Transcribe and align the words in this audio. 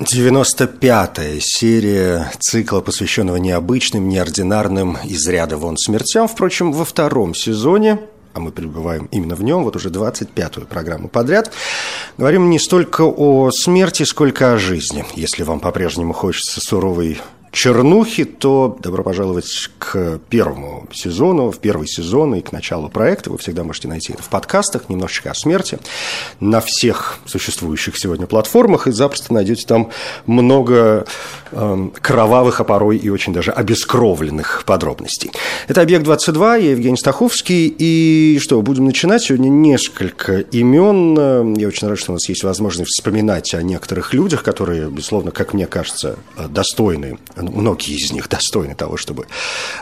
95-я 0.00 1.40
серия 1.40 2.30
цикла, 2.38 2.80
посвященного 2.80 3.36
необычным, 3.36 4.08
неординарным 4.08 4.96
из 5.04 5.26
ряда 5.26 5.56
вон 5.56 5.76
смертям. 5.76 6.28
Впрочем, 6.28 6.72
во 6.72 6.84
втором 6.84 7.34
сезоне 7.34 7.98
а 8.34 8.40
мы 8.40 8.52
пребываем 8.52 9.08
именно 9.10 9.34
в 9.34 9.42
нем, 9.42 9.64
вот 9.64 9.74
уже 9.74 9.88
25-ю 9.88 10.66
программу 10.66 11.08
подряд, 11.08 11.50
говорим 12.18 12.50
не 12.50 12.60
столько 12.60 13.02
о 13.02 13.50
смерти, 13.50 14.04
сколько 14.04 14.52
о 14.52 14.58
жизни. 14.58 15.04
Если 15.14 15.42
вам 15.42 15.58
по-прежнему 15.58 16.12
хочется 16.12 16.60
суровой 16.60 17.20
чернухи, 17.52 18.24
то 18.24 18.76
добро 18.80 19.02
пожаловать 19.02 19.70
к 19.78 20.20
первому 20.28 20.86
сезону, 20.92 21.50
в 21.50 21.58
первый 21.58 21.86
сезон 21.86 22.34
и 22.34 22.40
к 22.40 22.52
началу 22.52 22.88
проекта. 22.88 23.30
Вы 23.30 23.38
всегда 23.38 23.64
можете 23.64 23.88
найти 23.88 24.12
это 24.12 24.22
в 24.22 24.28
подкастах, 24.28 24.88
немножечко 24.88 25.30
о 25.30 25.34
смерти, 25.34 25.78
на 26.40 26.60
всех 26.60 27.18
существующих 27.26 27.98
сегодня 27.98 28.26
платформах, 28.26 28.86
и 28.86 28.92
запросто 28.92 29.32
найдете 29.32 29.66
там 29.66 29.90
много 30.26 31.06
э, 31.52 31.88
кровавых, 32.00 32.60
а 32.60 32.64
порой 32.64 32.96
и 32.96 33.08
очень 33.08 33.32
даже 33.32 33.50
обескровленных 33.50 34.64
подробностей. 34.64 35.30
Это 35.66 35.82
«Объект-22», 35.82 36.62
я 36.62 36.70
Евгений 36.72 36.96
Стаховский, 36.96 37.74
и 37.78 38.38
что, 38.40 38.60
будем 38.62 38.84
начинать. 38.84 39.22
Сегодня 39.22 39.48
несколько 39.48 40.40
имен. 40.40 41.54
Я 41.54 41.68
очень 41.68 41.88
рад, 41.88 41.98
что 41.98 42.12
у 42.12 42.14
нас 42.14 42.28
есть 42.28 42.44
возможность 42.44 42.90
вспоминать 42.90 43.54
о 43.54 43.62
некоторых 43.62 44.12
людях, 44.14 44.42
которые, 44.42 44.88
безусловно, 44.88 45.30
как 45.30 45.54
мне 45.54 45.66
кажется, 45.66 46.18
достойны 46.48 47.18
многие 47.42 47.94
из 47.94 48.12
них 48.12 48.28
достойны 48.28 48.74
того, 48.74 48.96
чтобы 48.96 49.26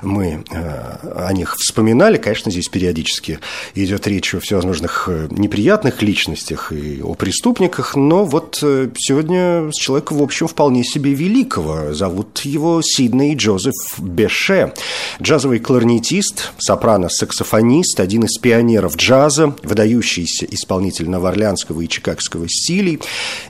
мы 0.02 0.44
э, 0.50 0.96
о 1.16 1.32
них 1.32 1.56
вспоминали. 1.58 2.16
Конечно, 2.16 2.50
здесь 2.50 2.68
периодически 2.68 3.38
идет 3.74 4.06
речь 4.06 4.34
о 4.34 4.40
всевозможных 4.40 5.08
э, 5.08 5.28
неприятных 5.30 6.02
личностях 6.02 6.72
и 6.72 7.00
о 7.02 7.14
преступниках, 7.14 7.96
но 7.96 8.24
вот 8.24 8.60
э, 8.62 8.88
сегодня 8.96 9.70
человека, 9.72 10.14
в 10.14 10.22
общем, 10.22 10.48
вполне 10.48 10.84
себе 10.84 11.14
великого. 11.14 11.92
Зовут 11.92 12.40
его 12.40 12.80
Сидней 12.82 13.34
Джозеф 13.34 13.74
Беше. 13.98 14.72
Джазовый 15.20 15.58
кларнетист, 15.58 16.52
сопрано-саксофонист, 16.58 18.00
один 18.00 18.24
из 18.24 18.38
пионеров 18.38 18.96
джаза, 18.96 19.54
выдающийся 19.62 20.46
исполнитель 20.46 21.08
новоорлеанского 21.08 21.80
и 21.80 21.88
чикагского 21.88 22.48
стилей. 22.48 23.00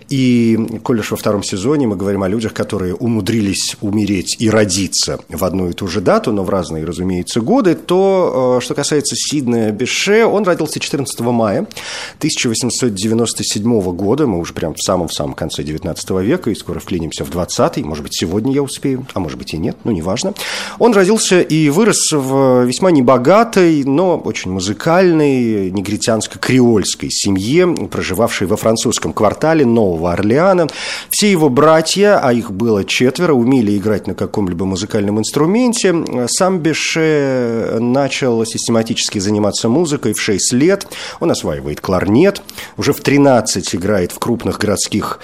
И, 0.09 0.81
коль 0.83 1.01
уж 1.01 1.11
во 1.11 1.17
втором 1.17 1.43
сезоне 1.43 1.87
мы 1.87 1.97
говорим 1.97 2.23
о 2.23 2.29
людях, 2.29 2.55
которые 2.55 2.95
умудрились 2.95 3.77
умереть 3.97 4.37
и 4.39 4.51
родиться 4.51 5.19
в 5.31 5.43
одну 5.43 5.71
и 5.71 5.73
ту 5.73 5.89
же 5.89 6.03
дату, 6.03 6.31
но 6.31 6.45
в 6.45 6.51
разные, 6.51 6.85
разумеется, 6.85 7.41
годы, 7.41 7.75
то, 7.75 8.59
э, 8.59 8.65
что 8.65 8.75
касается 8.75 9.17
Сиднея 9.17 9.73
Беше, 9.73 10.27
он 10.27 10.45
родился 10.45 10.79
14 10.79 11.21
мая 11.21 11.67
1897 12.19 13.81
года, 13.93 14.27
мы 14.27 14.39
уже 14.39 14.53
прям 14.53 14.75
в 14.75 14.83
самом-самом 14.83 15.33
конце 15.33 15.63
19 15.63 16.11
века, 16.21 16.51
и 16.51 16.55
скоро 16.55 16.79
вклинимся 16.79 17.25
в 17.25 17.31
20-й, 17.31 17.83
может 17.85 18.03
быть, 18.03 18.15
сегодня 18.15 18.53
я 18.53 18.63
успею, 18.63 19.07
а 19.15 19.21
может 19.21 19.39
быть 19.39 19.55
и 19.55 19.57
нет, 19.57 19.77
ну, 19.85 19.93
неважно. 19.93 20.35
Он 20.79 20.93
родился 20.93 21.41
и 21.41 21.71
вырос 21.71 22.13
в 22.13 22.65
весьма 22.65 22.91
небогатой, 22.91 23.85
но 23.85 24.19
очень 24.19 24.51
музыкальной, 24.51 25.71
негритянско-креольской 25.71 27.09
семье, 27.11 27.67
проживавшей 27.91 28.47
во 28.47 28.57
французском 28.57 29.15
квартале 29.15 29.65
Нового 29.65 30.13
Орлеана. 30.13 30.67
Все 31.09 31.31
его 31.31 31.49
братья, 31.49 32.21
а 32.23 32.33
их 32.35 32.51
было 32.51 32.85
четверо, 32.85 33.33
умели 33.33 33.77
играть 33.77 33.86
на 34.07 34.15
каком-либо 34.15 34.65
музыкальном 34.65 35.19
инструменте. 35.19 35.95
Сам 36.29 36.61
Беше 36.61 37.77
начал 37.79 38.45
систематически 38.45 39.19
заниматься 39.19 39.69
музыкой 39.69 40.13
в 40.13 40.21
6 40.21 40.53
лет. 40.53 40.87
Он 41.21 41.31
осваивает 41.31 41.81
кларнет, 41.81 42.43
уже 42.77 42.93
в 42.93 43.01
13 43.01 43.75
играет 43.75 44.13
в 44.13 44.19
крупных 44.19 44.59
городских 44.59 45.21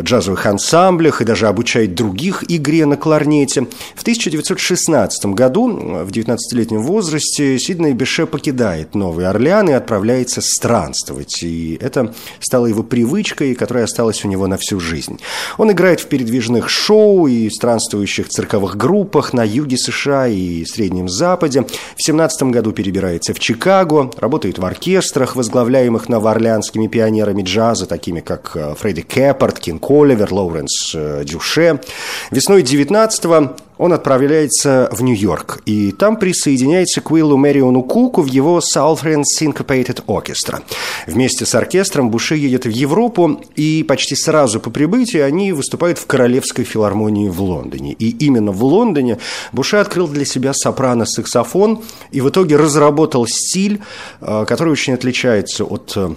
джазовых 0.00 0.46
ансамблях 0.46 1.20
и 1.20 1.24
даже 1.24 1.46
обучает 1.46 1.94
других 1.94 2.44
игре 2.48 2.86
на 2.86 2.96
кларнете. 2.96 3.66
В 3.94 4.02
1916 4.02 5.26
году, 5.26 5.68
в 5.68 6.10
19-летнем 6.10 6.82
возрасте, 6.82 7.58
Сидней 7.58 7.92
Беше 7.92 8.26
покидает 8.26 8.94
Новый 8.94 9.26
Орлеан 9.26 9.70
и 9.70 9.72
отправляется 9.72 10.40
странствовать. 10.42 11.42
И 11.42 11.78
это 11.80 12.14
стало 12.40 12.66
его 12.66 12.82
привычкой, 12.82 13.54
которая 13.54 13.84
осталась 13.84 14.24
у 14.24 14.28
него 14.28 14.46
на 14.46 14.56
всю 14.58 14.80
жизнь. 14.80 15.20
Он 15.56 15.70
играет 15.72 16.00
в 16.00 16.06
передвижных 16.06 16.68
шоу 16.68 17.26
и 17.26 17.48
странствующих 17.50 18.28
цирковых 18.28 18.76
группах 18.76 19.32
на 19.32 19.44
юге 19.44 19.76
США 19.76 20.28
и 20.28 20.64
Среднем 20.64 21.08
Западе. 21.08 21.64
В 21.96 22.04
17 22.04 22.42
году 22.44 22.72
перебирается 22.72 23.34
в 23.34 23.40
Чикаго, 23.40 24.10
работает 24.18 24.58
в 24.58 24.64
оркестрах, 24.64 25.36
возглавляемых 25.36 26.08
новоорлеанскими 26.08 26.86
пионерами 26.86 27.42
джаза, 27.42 27.86
такими 27.86 28.20
как 28.20 28.52
э, 28.54 28.74
Фредди 28.78 29.02
Кэппорт, 29.02 29.58
Кин 29.78 29.88
Коливер, 29.88 30.32
Лоуренс 30.32 30.92
э, 30.94 31.22
Дюше. 31.24 31.80
Весной 32.30 32.62
19 32.62 33.24
он 33.78 33.92
отправляется 33.92 34.88
в 34.90 35.02
Нью-Йорк, 35.02 35.62
и 35.64 35.92
там 35.92 36.16
присоединяется 36.16 37.00
к 37.00 37.12
Уиллу 37.12 37.36
Мэриону 37.36 37.82
Куку 37.84 38.22
в 38.22 38.26
его 38.26 38.58
Southern 38.58 39.22
Syncopated 39.22 40.04
Orchestra. 40.06 40.62
Вместе 41.06 41.46
с 41.46 41.54
оркестром 41.54 42.10
Буше 42.10 42.34
едет 42.34 42.66
в 42.66 42.70
Европу, 42.70 43.40
и 43.54 43.84
почти 43.84 44.16
сразу 44.16 44.58
по 44.58 44.70
прибытии 44.70 45.20
они 45.20 45.52
выступают 45.52 45.98
в 45.98 46.06
Королевской 46.06 46.64
филармонии 46.64 47.28
в 47.28 47.40
Лондоне. 47.40 47.92
И 47.92 48.10
именно 48.26 48.50
в 48.50 48.64
Лондоне 48.64 49.18
Буше 49.52 49.76
открыл 49.76 50.08
для 50.08 50.24
себя 50.24 50.52
сопрано-саксофон 50.52 51.84
и 52.10 52.20
в 52.20 52.28
итоге 52.30 52.56
разработал 52.56 53.28
стиль, 53.28 53.80
э, 54.20 54.44
который 54.48 54.72
очень 54.72 54.94
отличается 54.94 55.64
от 55.64 55.92
э, 55.94 56.14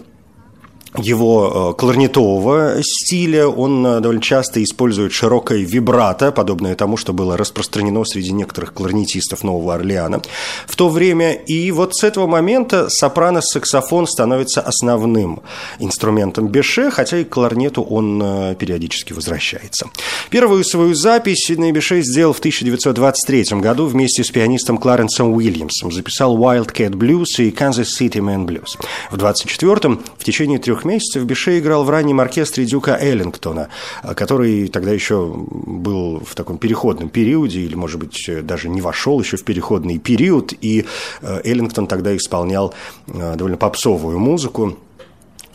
его 0.97 1.73
э, 1.73 1.79
кларнетового 1.79 2.81
стиля. 2.81 3.47
Он 3.47 3.85
э, 3.85 3.99
довольно 4.01 4.21
часто 4.21 4.61
использует 4.63 5.13
широкое 5.13 5.59
вибрато, 5.59 6.31
подобное 6.31 6.75
тому, 6.75 6.97
что 6.97 7.13
было 7.13 7.37
распространено 7.37 8.03
среди 8.03 8.31
некоторых 8.33 8.73
кларнетистов 8.73 9.43
Нового 9.43 9.75
Орлеана 9.75 10.21
в 10.67 10.75
то 10.75 10.89
время. 10.89 11.33
И 11.33 11.71
вот 11.71 11.95
с 11.95 12.03
этого 12.03 12.27
момента 12.27 12.89
сопрано-саксофон 12.89 14.05
становится 14.05 14.61
основным 14.61 15.41
инструментом 15.79 16.47
Беше, 16.49 16.91
хотя 16.91 17.19
и 17.19 17.23
к 17.23 17.29
кларнету 17.29 17.81
он 17.83 18.21
э, 18.21 18.55
периодически 18.55 19.13
возвращается. 19.13 19.89
Первую 20.29 20.63
свою 20.65 20.93
запись 20.93 21.45
Сидней 21.47 21.71
Беше 21.71 22.01
сделал 22.01 22.33
в 22.33 22.39
1923 22.39 23.59
году 23.59 23.85
вместе 23.85 24.23
с 24.23 24.29
пианистом 24.29 24.77
Кларенсом 24.77 25.31
Уильямсом. 25.33 25.91
Записал 25.91 26.37
Wildcat 26.37 26.91
Blues 26.91 27.37
и 27.37 27.49
Kansas 27.51 27.87
City 27.97 28.19
Man 28.19 28.45
Blues. 28.45 28.77
В 29.09 29.15
24-м 29.15 30.01
в 30.17 30.23
течение 30.23 30.59
трех 30.59 30.80
трех 30.81 30.85
месяцев 30.85 31.23
Бише 31.25 31.59
играл 31.59 31.83
в 31.83 31.89
раннем 31.89 32.19
оркестре 32.19 32.65
Дюка 32.65 32.97
Эллингтона, 32.99 33.69
который 34.15 34.67
тогда 34.67 34.91
еще 34.91 35.33
был 35.35 36.21
в 36.25 36.35
таком 36.35 36.57
переходном 36.57 37.09
периоде, 37.09 37.61
или, 37.61 37.75
может 37.75 37.99
быть, 37.99 38.29
даже 38.43 38.69
не 38.69 38.81
вошел 38.81 39.19
еще 39.19 39.37
в 39.37 39.43
переходный 39.43 39.99
период, 39.99 40.53
и 40.61 40.85
э, 41.21 41.41
Эллингтон 41.43 41.87
тогда 41.87 42.15
исполнял 42.15 42.73
э, 43.07 43.35
довольно 43.35 43.57
попсовую 43.57 44.19
музыку 44.19 44.77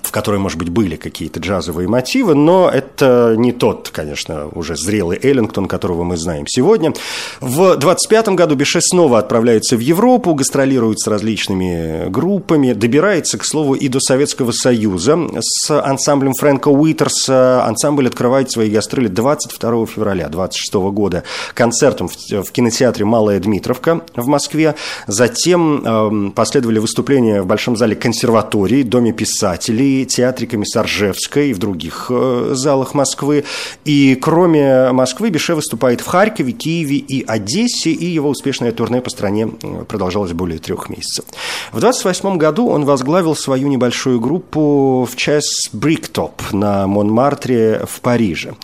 в 0.06 0.12
которой, 0.12 0.38
может 0.38 0.58
быть, 0.58 0.68
были 0.68 0.96
какие-то 0.96 1.40
джазовые 1.40 1.88
мотивы, 1.88 2.34
но 2.34 2.70
это 2.72 3.34
не 3.36 3.52
тот, 3.52 3.90
конечно, 3.92 4.48
уже 4.54 4.76
зрелый 4.76 5.18
Эллингтон, 5.20 5.66
которого 5.66 6.04
мы 6.04 6.16
знаем 6.16 6.46
сегодня. 6.46 6.94
В 7.40 7.76
25 7.76 8.28
году 8.30 8.54
Беше 8.54 8.80
снова 8.80 9.18
отправляется 9.18 9.76
в 9.76 9.80
Европу, 9.80 10.34
гастролирует 10.34 11.00
с 11.00 11.06
различными 11.08 12.08
группами, 12.08 12.72
добирается, 12.72 13.36
к 13.36 13.44
слову, 13.44 13.74
и 13.74 13.88
до 13.88 13.98
Советского 14.00 14.52
Союза. 14.52 15.18
С 15.40 15.70
ансамблем 15.70 16.32
Фрэнка 16.34 16.68
Уитерса 16.68 17.64
ансамбль 17.64 18.06
открывает 18.06 18.50
свои 18.50 18.70
гастроли 18.70 19.08
22 19.08 19.86
февраля 19.86 20.28
26 20.28 20.74
года 20.74 21.24
концертом 21.54 22.08
в, 22.08 22.50
кинотеатре 22.52 23.04
«Малая 23.04 23.40
Дмитровка» 23.40 24.02
в 24.14 24.26
Москве. 24.26 24.76
Затем 25.06 26.28
э, 26.28 26.30
последовали 26.30 26.78
выступления 26.78 27.42
в 27.42 27.46
Большом 27.46 27.76
зале 27.76 27.96
консерватории, 27.96 28.82
Доме 28.82 29.12
писателей, 29.12 29.95
театре 30.04 30.46
Комиссаржевской, 30.46 31.50
и 31.50 31.54
в 31.54 31.58
других 31.58 32.06
э, 32.10 32.50
залах 32.52 32.94
Москвы. 32.94 33.44
И 33.84 34.16
кроме 34.20 34.92
Москвы 34.92 35.30
Беше 35.30 35.54
выступает 35.54 36.00
в 36.00 36.06
Харькове, 36.06 36.52
Киеве 36.52 36.96
и 36.96 37.24
Одессе, 37.24 37.90
и 37.90 38.06
его 38.06 38.28
успешное 38.28 38.72
турне 38.72 39.00
по 39.00 39.10
стране 39.10 39.48
э, 39.62 39.84
продолжалось 39.84 40.32
более 40.32 40.58
трех 40.58 40.88
месяцев. 40.88 41.24
В 41.72 41.80
28 41.80 42.36
году 42.36 42.68
он 42.68 42.84
возглавил 42.84 43.34
свою 43.34 43.68
небольшую 43.68 44.20
группу 44.20 45.08
в 45.10 45.16
час 45.16 45.44
Бриктоп 45.72 46.42
на 46.52 46.86
Монмартре 46.86 47.84
в 47.88 48.00
Париже. 48.00 48.54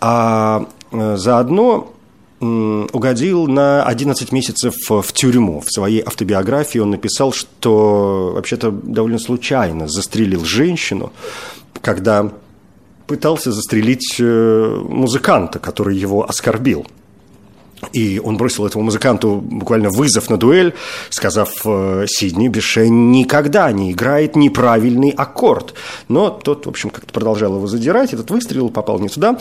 А 0.00 0.66
э, 0.92 1.16
заодно 1.16 1.92
угодил 2.40 3.46
на 3.48 3.82
11 3.84 4.32
месяцев 4.32 4.74
в 4.88 5.12
тюрьму. 5.12 5.60
В 5.60 5.70
своей 5.70 6.02
автобиографии 6.02 6.78
он 6.78 6.90
написал, 6.90 7.32
что 7.32 8.32
вообще-то 8.34 8.70
довольно 8.70 9.18
случайно 9.18 9.88
застрелил 9.88 10.44
женщину, 10.44 11.12
когда 11.80 12.30
пытался 13.06 13.50
застрелить 13.52 14.16
э, 14.20 14.82
музыканта, 14.88 15.58
который 15.58 15.96
его 15.96 16.28
оскорбил. 16.28 16.86
И 17.92 18.20
он 18.22 18.36
бросил 18.36 18.66
этому 18.66 18.84
музыканту 18.84 19.36
буквально 19.36 19.88
вызов 19.90 20.28
на 20.30 20.36
дуэль, 20.36 20.74
сказав 21.10 21.50
э, 21.64 22.06
Сидни 22.08 22.48
Беше 22.48 22.88
никогда 22.88 23.70
не 23.72 23.92
играет 23.92 24.36
неправильный 24.36 25.10
аккорд. 25.10 25.74
Но 26.08 26.30
тот, 26.30 26.66
в 26.66 26.68
общем, 26.68 26.90
как-то 26.90 27.12
продолжал 27.12 27.56
его 27.56 27.66
задирать, 27.66 28.12
этот 28.12 28.30
выстрел 28.30 28.68
попал 28.68 28.98
не 28.98 29.08
туда, 29.08 29.38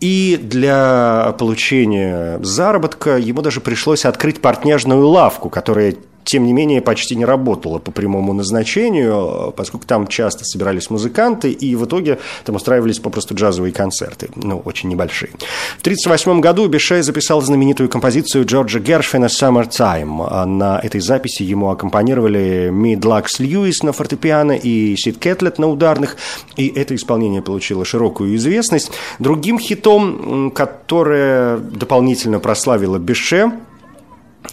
и 0.00 0.40
для 0.42 1.36
получения 1.38 2.40
заработка 2.42 3.16
ему 3.16 3.42
даже 3.42 3.60
пришлось 3.60 4.04
открыть 4.04 4.40
партняжную 4.40 5.06
лавку, 5.06 5.50
которая 5.50 5.94
тем 6.28 6.44
не 6.44 6.52
менее, 6.52 6.82
почти 6.82 7.16
не 7.16 7.24
работала 7.24 7.78
по 7.78 7.90
прямому 7.90 8.34
назначению, 8.34 9.54
поскольку 9.56 9.86
там 9.86 10.06
часто 10.06 10.44
собирались 10.44 10.90
музыканты, 10.90 11.50
и 11.50 11.74
в 11.74 11.86
итоге 11.86 12.18
там 12.44 12.56
устраивались 12.56 12.98
попросту 12.98 13.34
джазовые 13.34 13.72
концерты, 13.72 14.28
ну, 14.36 14.58
очень 14.58 14.90
небольшие. 14.90 15.30
В 15.78 15.80
1938 15.80 16.40
году 16.40 16.68
Бишей 16.68 17.00
записал 17.00 17.40
знаменитую 17.40 17.88
композицию 17.88 18.44
Джорджа 18.44 18.78
Гершвина 18.78 19.26
«Summertime». 19.26 20.44
На 20.44 20.78
этой 20.78 21.00
записи 21.00 21.44
ему 21.44 21.70
аккомпанировали 21.70 22.68
Мид 22.70 23.02
Лакс 23.06 23.38
Льюис 23.38 23.82
на 23.82 23.92
фортепиано 23.92 24.52
и 24.52 24.96
Сид 24.96 25.16
Кетлет 25.16 25.58
на 25.58 25.68
ударных, 25.68 26.18
и 26.56 26.68
это 26.68 26.94
исполнение 26.94 27.40
получило 27.40 27.86
широкую 27.86 28.36
известность. 28.36 28.90
Другим 29.18 29.58
хитом, 29.58 30.50
которое 30.50 31.56
дополнительно 31.56 32.38
прославило 32.38 32.98
Беше, 32.98 33.44
а, 33.46 33.67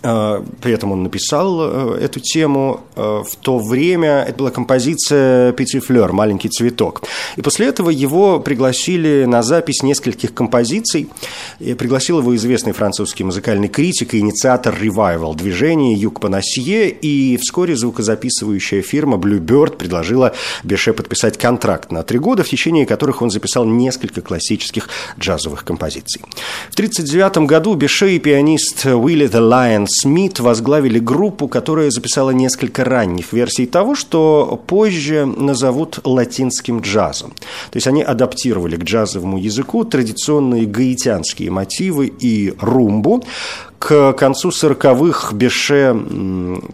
при 0.02 0.74
этом 0.74 0.92
он 0.92 1.04
написал 1.04 1.96
э, 1.96 2.00
эту 2.02 2.20
тему. 2.20 2.82
Э, 2.96 3.24
в 3.26 3.36
то 3.38 3.60
время 3.60 4.26
это 4.28 4.38
была 4.38 4.52
композиция 4.52 5.52
«Пяти 5.54 5.80
флёр», 5.80 6.12
«Маленький 6.12 6.50
цветок». 6.50 7.04
И 7.38 7.42
после 7.42 7.68
этого 7.68 7.90
его 7.90 8.40
пригласили 8.40 9.26
на 9.26 9.42
запись 9.42 9.84
нескольких 9.84 10.34
композиций. 10.34 11.10
И 11.60 11.74
пригласил 11.74 12.20
его 12.20 12.36
известный 12.36 12.74
французский 12.74 13.24
музыкальный 13.24 13.68
критик 13.68 14.14
и 14.14 14.20
инициатор 14.20 14.78
ревайвал 14.80 15.34
движения 15.34 15.94
Юг 15.94 16.20
Панасье. 16.20 16.90
И 16.90 17.38
вскоре 17.38 17.76
звукозаписывающая 17.76 18.82
фирма 18.82 19.18
Bluebird 19.18 19.78
предложила 19.78 20.34
Беше 20.64 20.94
подписать 20.94 21.38
контракт 21.38 21.92
на 21.92 22.04
три 22.04 22.20
года, 22.20 22.44
в 22.44 22.50
течение 22.50 22.86
которых 22.86 23.22
он 23.22 23.30
записал 23.30 23.66
несколько 23.66 24.22
классических 24.22 24.90
джазовых 25.20 25.64
композиций. 25.64 26.22
В 26.70 26.74
1939 26.74 27.50
году 27.50 27.76
Беше 27.76 28.16
и 28.16 28.20
пианист 28.20 28.86
Уилли 28.86 29.28
The 29.28 29.42
Lion 29.42 29.85
Смит 29.88 30.40
возглавили 30.40 31.00
группу, 31.00 31.48
которая 31.48 31.92
записала 31.92 32.32
несколько 32.32 32.84
ранних 32.84 33.34
версий 33.34 33.66
того, 33.66 33.96
что 33.96 34.62
позже 34.68 35.26
назовут 35.26 36.00
латинским 36.04 36.80
джазом. 36.80 37.32
То 37.72 37.78
есть 37.78 37.88
они 37.88 38.04
адаптировали 38.04 38.76
к 38.76 38.84
джазовому 38.84 39.38
языку 39.38 39.84
традиционные 39.84 40.66
гаитянские 40.66 41.52
мотивы 41.52 42.08
и 42.08 42.54
румбу, 42.60 43.24
к 43.86 44.14
концу 44.14 44.50
40-х 44.50 45.36
Беше, 45.36 45.96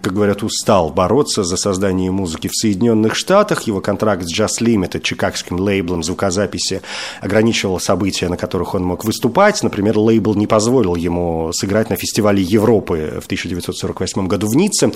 как 0.02 0.14
говорят, 0.14 0.44
устал 0.44 0.92
бороться 0.92 1.44
за 1.44 1.58
создание 1.58 2.10
музыки 2.10 2.48
в 2.48 2.56
Соединенных 2.56 3.16
Штатах. 3.16 3.64
Его 3.64 3.82
контракт 3.82 4.24
с 4.24 4.34
Just 4.34 4.62
Limited, 4.62 5.02
чикагским 5.02 5.60
лейблом 5.60 6.04
звукозаписи, 6.04 6.82
ограничивал 7.20 7.82
события, 7.82 8.30
на 8.30 8.38
которых 8.38 8.76
он 8.76 8.86
мог 8.86 9.04
выступать. 9.04 9.62
Например, 9.62 9.98
лейбл 9.98 10.36
не 10.36 10.48
позволил 10.48 10.96
ему 10.96 11.52
сыграть 11.52 11.90
на 11.90 11.98
фестивале 11.98 12.42
Европы 12.42 13.20
в 13.22 13.26
1948 13.26 14.28
году 14.28 14.48
в 14.48 14.56
Ницце. 14.56 14.94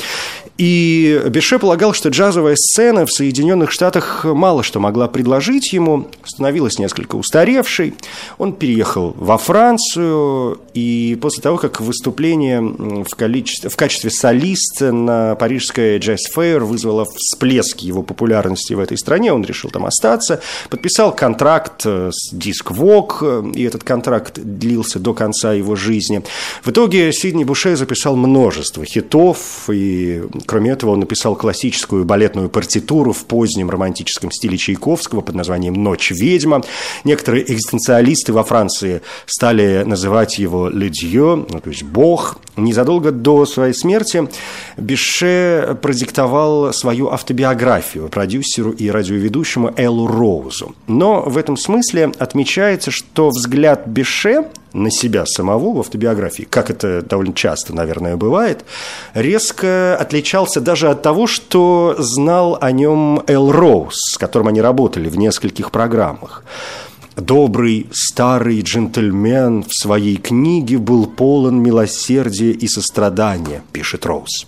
И 0.57 1.21
Беше 1.29 1.59
полагал, 1.59 1.91
что 1.91 2.07
джазовая 2.07 2.55
сцена 2.55 3.05
в 3.05 3.11
Соединенных 3.11 3.71
Штатах 3.71 4.23
мало 4.23 4.63
что 4.63 4.79
могла 4.79 5.09
предложить 5.09 5.73
ему, 5.73 6.07
становилась 6.23 6.79
несколько 6.79 7.17
устаревшей. 7.17 7.93
Он 8.37 8.53
переехал 8.53 9.13
во 9.17 9.37
Францию, 9.37 10.61
и 10.73 11.17
после 11.21 11.43
того, 11.43 11.57
как 11.57 11.81
выступал 11.81 12.04
выступление 12.05 12.61
в, 12.61 13.15
количестве, 13.15 13.69
в 13.69 13.75
качестве 13.75 14.11
солиста 14.11 14.91
на 14.91 15.35
парижской 15.35 15.97
джаз-фейр 15.97 16.63
вызвало 16.63 17.05
всплеск 17.05 17.79
его 17.79 18.03
популярности 18.03 18.73
в 18.73 18.79
этой 18.79 18.95
стране. 18.97 19.33
Он 19.33 19.43
решил 19.43 19.71
там 19.71 19.85
остаться, 19.85 20.39
подписал 20.69 21.15
контракт 21.15 21.81
э, 21.85 22.11
с 22.11 22.31
Диск 22.31 22.69
Вок, 22.69 23.19
э, 23.21 23.43
и 23.55 23.63
этот 23.63 23.83
контракт 23.83 24.37
длился 24.37 24.99
до 24.99 25.15
конца 25.15 25.53
его 25.53 25.75
жизни. 25.75 26.23
В 26.63 26.69
итоге 26.69 27.11
Сидни 27.11 27.43
Буше 27.43 27.75
записал 27.75 28.15
множество 28.15 28.85
хитов, 28.85 29.67
и 29.71 30.23
кроме 30.45 30.71
этого 30.71 30.91
он 30.91 30.99
написал 30.99 31.35
классическую 31.35 32.05
балетную 32.05 32.49
партитуру 32.49 33.13
в 33.13 33.25
позднем 33.25 33.71
романтическом 33.71 34.31
стиле 34.31 34.57
Чайковского 34.57 35.21
под 35.21 35.33
названием 35.33 35.73
«Ночь 35.73 36.11
ведьма». 36.11 36.61
Некоторые 37.03 37.51
экзистенциалисты 37.51 38.31
во 38.31 38.43
Франции 38.43 39.01
стали 39.25 39.83
называть 39.83 40.37
его 40.37 40.69
«Le 40.69 40.91
Dieu», 40.91 41.47
ну, 41.49 41.59
то 41.59 41.69
есть 41.71 41.83
Бог. 41.95 42.37
Незадолго 42.57 43.11
до 43.11 43.45
своей 43.45 43.73
смерти 43.73 44.27
Беше 44.77 45.77
продиктовал 45.81 46.73
свою 46.73 47.09
автобиографию 47.09 48.09
продюсеру 48.09 48.71
и 48.71 48.89
радиоведущему 48.89 49.73
Эллу 49.77 50.07
Роузу. 50.07 50.75
Но 50.87 51.21
в 51.21 51.37
этом 51.37 51.57
смысле 51.57 52.11
отмечается, 52.19 52.91
что 52.91 53.29
взгляд 53.29 53.87
Беше 53.87 54.45
на 54.73 54.91
себя 54.91 55.25
самого 55.25 55.73
в 55.73 55.79
автобиографии, 55.79 56.43
как 56.43 56.69
это 56.69 57.01
довольно 57.01 57.33
часто, 57.33 57.73
наверное, 57.73 58.17
бывает, 58.17 58.65
резко 59.13 59.95
отличался 59.97 60.59
даже 60.59 60.89
от 60.89 61.01
того, 61.01 61.27
что 61.27 61.95
знал 61.97 62.57
о 62.59 62.71
нем 62.71 63.23
Эл 63.27 63.51
Роуз, 63.51 63.95
с 63.95 64.17
которым 64.17 64.49
они 64.49 64.61
работали 64.61 65.07
в 65.07 65.17
нескольких 65.17 65.71
программах. 65.71 66.43
Добрый 67.15 67.87
старый 67.91 68.59
джентльмен 68.59 69.63
в 69.63 69.73
своей 69.73 70.17
книге 70.17 70.77
был 70.77 71.07
полон 71.07 71.63
милосердия 71.63 72.51
и 72.51 72.67
сострадания, 72.67 73.63
пишет 73.71 74.05
Роуз. 74.05 74.47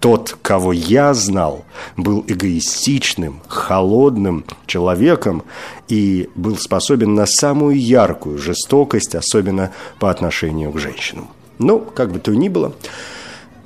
Тот, 0.00 0.38
кого 0.40 0.72
я 0.72 1.12
знал, 1.12 1.66
был 1.98 2.24
эгоистичным, 2.26 3.40
холодным 3.48 4.46
человеком 4.66 5.42
и 5.88 6.30
был 6.34 6.56
способен 6.56 7.14
на 7.14 7.26
самую 7.26 7.78
яркую 7.78 8.38
жестокость, 8.38 9.14
особенно 9.14 9.72
по 9.98 10.10
отношению 10.10 10.72
к 10.72 10.78
женщинам. 10.78 11.28
Ну, 11.58 11.80
как 11.80 12.12
бы 12.12 12.18
то 12.18 12.34
ни 12.34 12.48
было, 12.48 12.72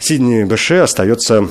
Сидни 0.00 0.42
Беше 0.45 0.78
остается 0.78 1.49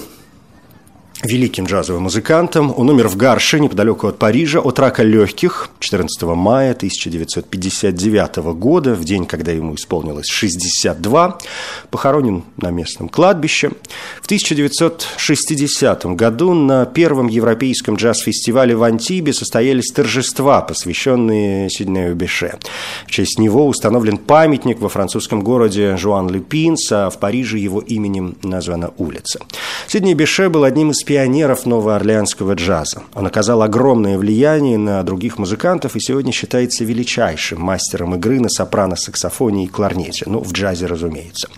великим 1.24 1.66
джазовым 1.66 2.04
музыкантом. 2.04 2.74
Он 2.76 2.90
умер 2.90 3.10
в 3.10 3.18
Гарше, 3.18 3.60
неподалеку 3.60 4.08
от 4.08 4.18
Парижа, 4.18 4.60
от 4.60 4.80
рака 4.80 5.04
легких 5.04 5.70
14 5.80 6.22
мая 6.24 6.72
1959 6.72 8.38
года, 8.56 8.94
в 8.96 9.04
день, 9.04 9.26
когда 9.26 9.52
ему 9.52 9.76
исполнилось 9.76 10.28
62. 10.28 11.38
Похоронен 11.92 12.44
на 12.58 12.72
местном 12.72 13.10
кладбище. 13.10 13.72
В 14.22 14.26
1960 14.26 16.06
году 16.06 16.54
на 16.54 16.86
первом 16.86 17.28
европейском 17.28 17.96
джаз-фестивале 17.96 18.76
в 18.76 18.84
Антибе 18.84 19.34
состоялись 19.34 19.92
торжества, 19.92 20.62
посвященные 20.62 21.70
Сиднею 21.70 22.16
Беше. 22.16 22.58
В 23.08 23.12
честь 23.12 23.40
него 23.40 23.68
установлен 23.68 24.18
памятник 24.18 24.80
во 24.80 24.88
французском 24.88 25.42
городе 25.42 25.98
Жуан-Лепинс, 25.98 26.92
а 26.92 27.10
в 27.10 27.20
Париже 27.20 27.58
его 27.58 27.82
именем 27.82 28.38
названа 28.44 28.92
улица. 28.98 29.40
Сидней 29.88 30.14
Беше 30.14 30.50
был 30.50 30.64
одним 30.64 30.92
из 30.92 31.04
пионеров 31.10 31.66
новоорлеанского 31.66 32.54
джаза. 32.54 33.02
Он 33.16 33.26
оказал 33.26 33.64
огромное 33.64 34.20
влияние 34.20 34.78
на 34.78 35.02
других 35.02 35.40
музыкантов 35.40 35.96
и 35.96 36.00
сегодня 36.00 36.32
считается 36.32 36.84
величайшим 36.84 37.60
мастером 37.62 38.14
игры 38.14 38.40
на 38.40 38.48
сопрано, 38.48 38.96
саксофоне 38.96 39.66
и 39.66 39.68
кларнете. 39.68 40.26
Ну, 40.28 40.40
в 40.40 40.52
джазе, 40.52 40.86
разумеется. 40.86 41.50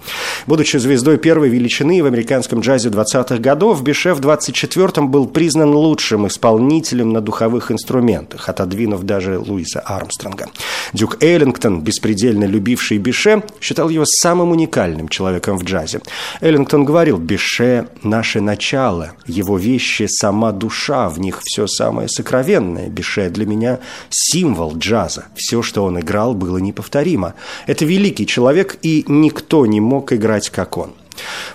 Будучи 0.47 0.77
звездой 0.77 1.17
первой 1.17 1.49
величины 1.49 2.01
в 2.01 2.05
американском 2.05 2.61
джазе 2.61 2.87
20-х 2.87 3.39
годов, 3.39 3.83
Бише 3.83 4.13
в 4.13 4.21
24-м 4.21 5.11
был 5.11 5.27
признан 5.27 5.75
лучшим 5.75 6.27
исполнителем 6.27 7.11
на 7.11 7.19
духовых 7.19 7.73
инструментах, 7.73 8.47
отодвинув 8.47 9.03
даже 9.03 9.37
Луиса 9.37 9.81
Армстронга. 9.81 10.47
Дюк 10.93 11.21
Эллингтон, 11.21 11.81
беспредельно 11.81 12.45
любивший 12.45 12.99
Бише, 12.99 13.43
считал 13.59 13.89
его 13.89 14.05
самым 14.05 14.51
уникальным 14.51 15.09
человеком 15.09 15.57
в 15.57 15.65
джазе. 15.65 15.99
Эллингтон 16.39 16.85
говорил, 16.85 17.17
Бише– 17.17 17.89
наше 18.03 18.39
начало, 18.39 19.11
его 19.41 19.57
вещи– 19.57 20.07
сама 20.09 20.51
душа, 20.51 21.09
в 21.09 21.19
них 21.19 21.41
все 21.43 21.67
самое 21.67 22.07
сокровенное. 22.07 22.87
Бише 22.87 23.29
для 23.29 23.45
меня– 23.45 23.79
символ 24.09 24.77
джаза. 24.77 25.25
Все, 25.35 25.61
что 25.61 25.83
он 25.83 25.99
играл, 25.99 26.33
было 26.33 26.57
неповторимо. 26.57 27.33
Это 27.67 27.85
великий 27.85 28.25
человек, 28.25 28.77
и 28.81 29.03
никто 29.07 29.65
не 29.65 29.81
мог 29.81 30.13
играть, 30.13 30.49
как 30.49 30.77
он. 30.77 30.91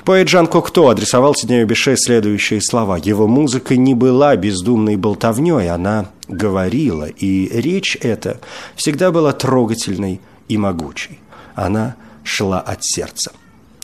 Поэт 0.05 0.29
Жан 0.29 0.47
Кокто 0.47 0.91
адресовал 0.91 1.35
Сиднею 1.35 1.67
Беше 1.67 1.97
следующие 1.97 2.61
слова. 2.61 2.99
Его 2.99 3.27
музыка 3.27 3.77
не 3.77 3.95
была 3.95 4.37
бездумной 4.37 4.97
болтовней, 4.97 5.71
она 5.71 6.07
говорила, 6.29 7.07
и 7.07 7.49
речь 7.61 7.97
эта 8.01 8.41
всегда 8.75 9.11
была 9.11 9.33
трогательной 9.33 10.21
и 10.49 10.59
могучей. 10.59 11.21
Она 11.55 11.97
шла 12.23 12.61
от 12.61 12.85
сердца. 12.85 13.33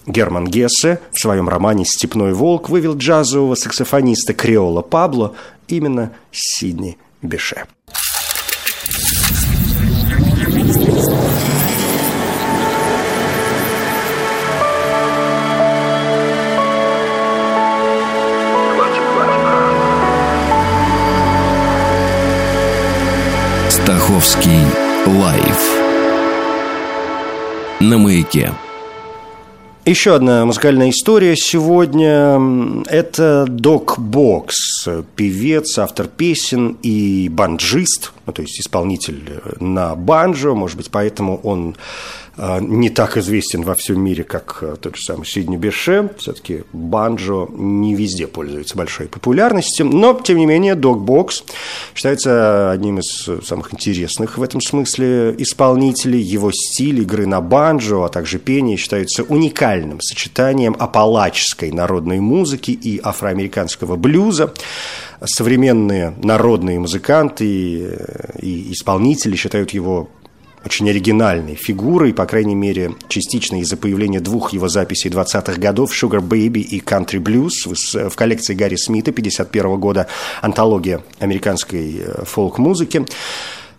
Герман 0.07 0.47
Гессе 0.47 1.01
в 1.13 1.21
своем 1.21 1.49
романе 1.49 1.85
«Степной 1.85 2.33
волк» 2.33 2.69
вывел 2.69 2.97
джазового 2.97 3.55
саксофониста 3.55 4.35
Креола 4.35 4.83
Пабло 4.83 5.35
именно 5.69 6.13
Сидни 6.33 6.99
Беше. 7.23 7.65
Стаховский 23.69 24.67
лайф 25.07 25.83
на 27.81 27.99
маяке. 27.99 28.53
Еще 29.85 30.15
одна 30.15 30.47
музыкальная 30.47 30.91
история 30.91 31.35
сегодня. 31.35 32.85
Это 32.87 33.47
Док 33.49 33.99
Бокс, 33.99 34.87
певец, 35.17 35.77
автор 35.77 36.07
песен 36.07 36.77
и 36.85 37.29
банджист, 37.29 38.13
ну, 38.25 38.33
то 38.33 38.43
есть 38.43 38.61
исполнитель 38.61 39.41
на 39.59 39.97
банджо, 39.97 40.55
может 40.55 40.77
быть, 40.77 40.89
поэтому 40.89 41.41
он 41.43 41.75
не 42.37 42.89
так 42.89 43.17
известен 43.19 43.63
во 43.63 43.75
всем 43.75 44.01
мире, 44.01 44.25
как 44.25 44.59
а, 44.63 44.77
тот 44.77 44.97
же 44.97 45.03
самый 45.03 45.27
Сидни 45.27 45.57
Беше. 45.57 46.11
Все-таки 46.19 46.65
банджо 46.73 47.47
не 47.53 47.95
везде 47.95 48.27
пользуется 48.27 48.77
большой 48.77 49.07
популярностью. 49.07 49.87
Но, 49.87 50.15
тем 50.15 50.39
не 50.39 50.47
менее, 50.47 50.75
Догбокс 50.75 51.45
считается 51.95 52.71
одним 52.71 53.01
из 53.01 53.29
самых 53.47 53.75
интересных 53.75 54.39
в 54.39 54.43
этом 54.43 54.63
смысле 54.63 55.35
исполнителей. 55.39 56.21
Его 56.21 56.51
стиль 56.53 57.01
игры 57.01 57.27
на 57.27 57.41
банджо, 57.43 58.05
а 58.05 58.09
также 58.09 58.39
пение 58.39 58.79
считаются 58.79 59.25
уникальным 59.25 60.01
сочетанием 60.01 60.75
апалаческой 60.79 61.71
народной 61.71 62.21
музыки 62.21 62.71
и 62.71 62.99
афроамериканского 63.03 63.97
блюза 63.97 64.55
современные 65.25 66.15
народные 66.23 66.81
музыканты 66.81 67.47
и 68.41 68.73
исполнители 68.73 69.37
считают 69.37 69.71
его 69.71 70.09
очень 70.65 70.89
оригинальной 70.89 71.55
фигурой, 71.55 72.13
по 72.13 72.27
крайней 72.27 72.55
мере, 72.55 72.95
частично 73.09 73.61
из-за 73.61 73.77
появления 73.77 74.21
двух 74.21 74.53
его 74.53 74.69
записей 74.69 75.11
20-х 75.11 75.61
годов 75.61 75.93
«Sugar 75.93 76.21
Baby» 76.21 76.61
и 76.61 76.81
«Country 76.81 77.19
Blues» 77.19 78.09
в 78.09 78.15
коллекции 78.17 78.55
Гарри 78.55 78.77
Смита 78.77 79.13
51 79.13 79.79
года, 79.79 80.07
антология 80.41 81.03
американской 81.19 81.97
э, 81.99 82.25
фолк-музыки. 82.25 83.05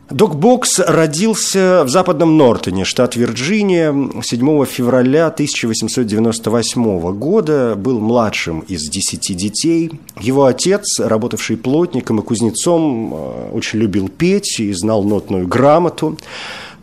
Док 0.09 0.35
Бокс 0.35 0.79
родился 0.79 1.83
в 1.85 1.89
западном 1.89 2.37
Нортоне, 2.37 2.83
штат 2.83 3.15
Вирджиния, 3.15 3.91
7 4.21 4.65
февраля 4.65 5.27
1898 5.27 7.13
года, 7.13 7.75
был 7.75 7.99
младшим 7.99 8.59
из 8.67 8.89
десяти 8.89 9.33
детей. 9.33 9.91
Его 10.19 10.45
отец, 10.45 10.99
работавший 10.99 11.55
плотником 11.57 12.19
и 12.19 12.21
кузнецом, 12.21 13.13
э, 13.13 13.49
очень 13.53 13.79
любил 13.79 14.09
петь 14.09 14.59
и 14.59 14.73
знал 14.73 15.03
нотную 15.03 15.47
грамоту. 15.47 16.17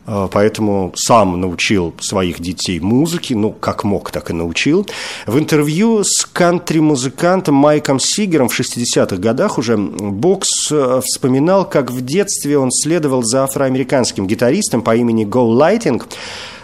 А, 0.07 0.29
поэтому 0.29 0.93
сам 0.97 1.41
научил 1.41 1.95
своих 2.01 2.41
детей 2.41 2.81
музыке, 2.81 3.37
ну, 3.37 3.53
как 3.53 3.85
мог, 3.85 4.11
так 4.11 4.31
и 4.31 4.33
научил. 4.33 4.87
В 5.27 5.39
интервью 5.39 6.03
с 6.05 6.25
кантри-музыкантом 6.25 7.55
Майком 7.55 8.01
Сигером 8.01 8.49
в 8.49 8.59
60-х 8.59 9.17
годах 9.17 9.59
уже 9.59 9.77
Бокс 9.77 10.71
э, 10.71 11.01
вспоминал, 11.05 11.69
как 11.69 11.91
в 11.91 12.05
детстве 12.05 12.59
он 12.59 12.71
следовал 12.71 13.23
за 13.23 13.45
афроамериканским 13.45 14.27
гитаристом 14.27 14.83
по 14.83 14.97
имени 14.97 15.27
Go 15.27 15.57
Lighting, 15.57 16.03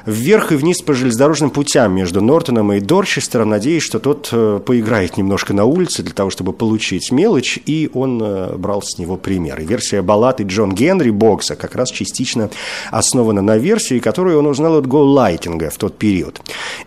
вверх 0.07 0.53
и 0.53 0.57
вниз 0.57 0.81
по 0.83 0.95
железнодорожным 0.95 1.51
путям 1.51 1.95
между 1.95 2.21
Нортоном 2.21 2.73
и 2.73 2.81
Дорчестером, 2.81 3.51
надеясь, 3.51 3.83
что 3.83 3.99
тот 3.99 4.29
э, 4.33 4.61
поиграет 4.65 5.17
немножко 5.17 5.53
на 5.53 5.65
улице 5.65 6.03
для 6.03 6.15
того, 6.15 6.31
чтобы 6.31 6.53
получить 6.53 7.11
мелочь, 7.11 7.59
и 7.67 7.91
он 7.93 8.23
э, 8.23 8.57
брал 8.57 8.83
с 8.83 8.99
него 8.99 9.17
пример. 9.17 9.61
И 9.61 9.65
версия 9.65 10.03
баллады 10.03 10.45
Джон 10.45 10.73
Генри 10.73 11.11
Бокса 11.11 11.57
как 11.57 11.75
раз 11.75 11.91
частично 11.91 12.51
основана 12.91 13.43
на 13.43 13.59
версии, 13.59 13.99
которую 13.99 14.39
он 14.39 14.47
узнал 14.47 14.77
от 14.77 14.87
Голлайтинга 14.87 15.71
в 15.71 15.77
тот 15.77 15.99
период. 15.99 16.41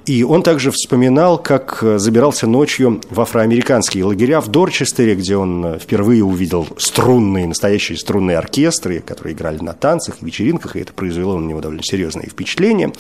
И 0.06 0.24
он 0.24 0.42
также 0.42 0.72
вспоминал, 0.72 1.38
как 1.38 1.80
э, 1.82 2.00
забирался 2.00 2.48
ночью 2.48 3.02
в 3.10 3.20
афроамериканские 3.20 4.06
лагеря 4.06 4.40
в 4.40 4.48
Дорчестере, 4.48 5.16
где 5.16 5.36
он 5.36 5.78
впервые 5.80 6.24
увидел 6.24 6.68
струнные, 6.78 7.48
настоящие 7.48 7.98
струнные 7.98 8.38
оркестры, 8.38 9.00
которые 9.00 9.34
играли 9.36 9.60
на 9.60 9.74
танцах 9.74 10.22
вечеринках, 10.22 10.76
и 10.76 10.80
это 10.80 10.94
произвело 10.94 11.38
на 11.38 11.46
него 11.46 11.60
довольно 11.60 11.84
серьезное 11.84 12.26
впечатление. 12.26 12.94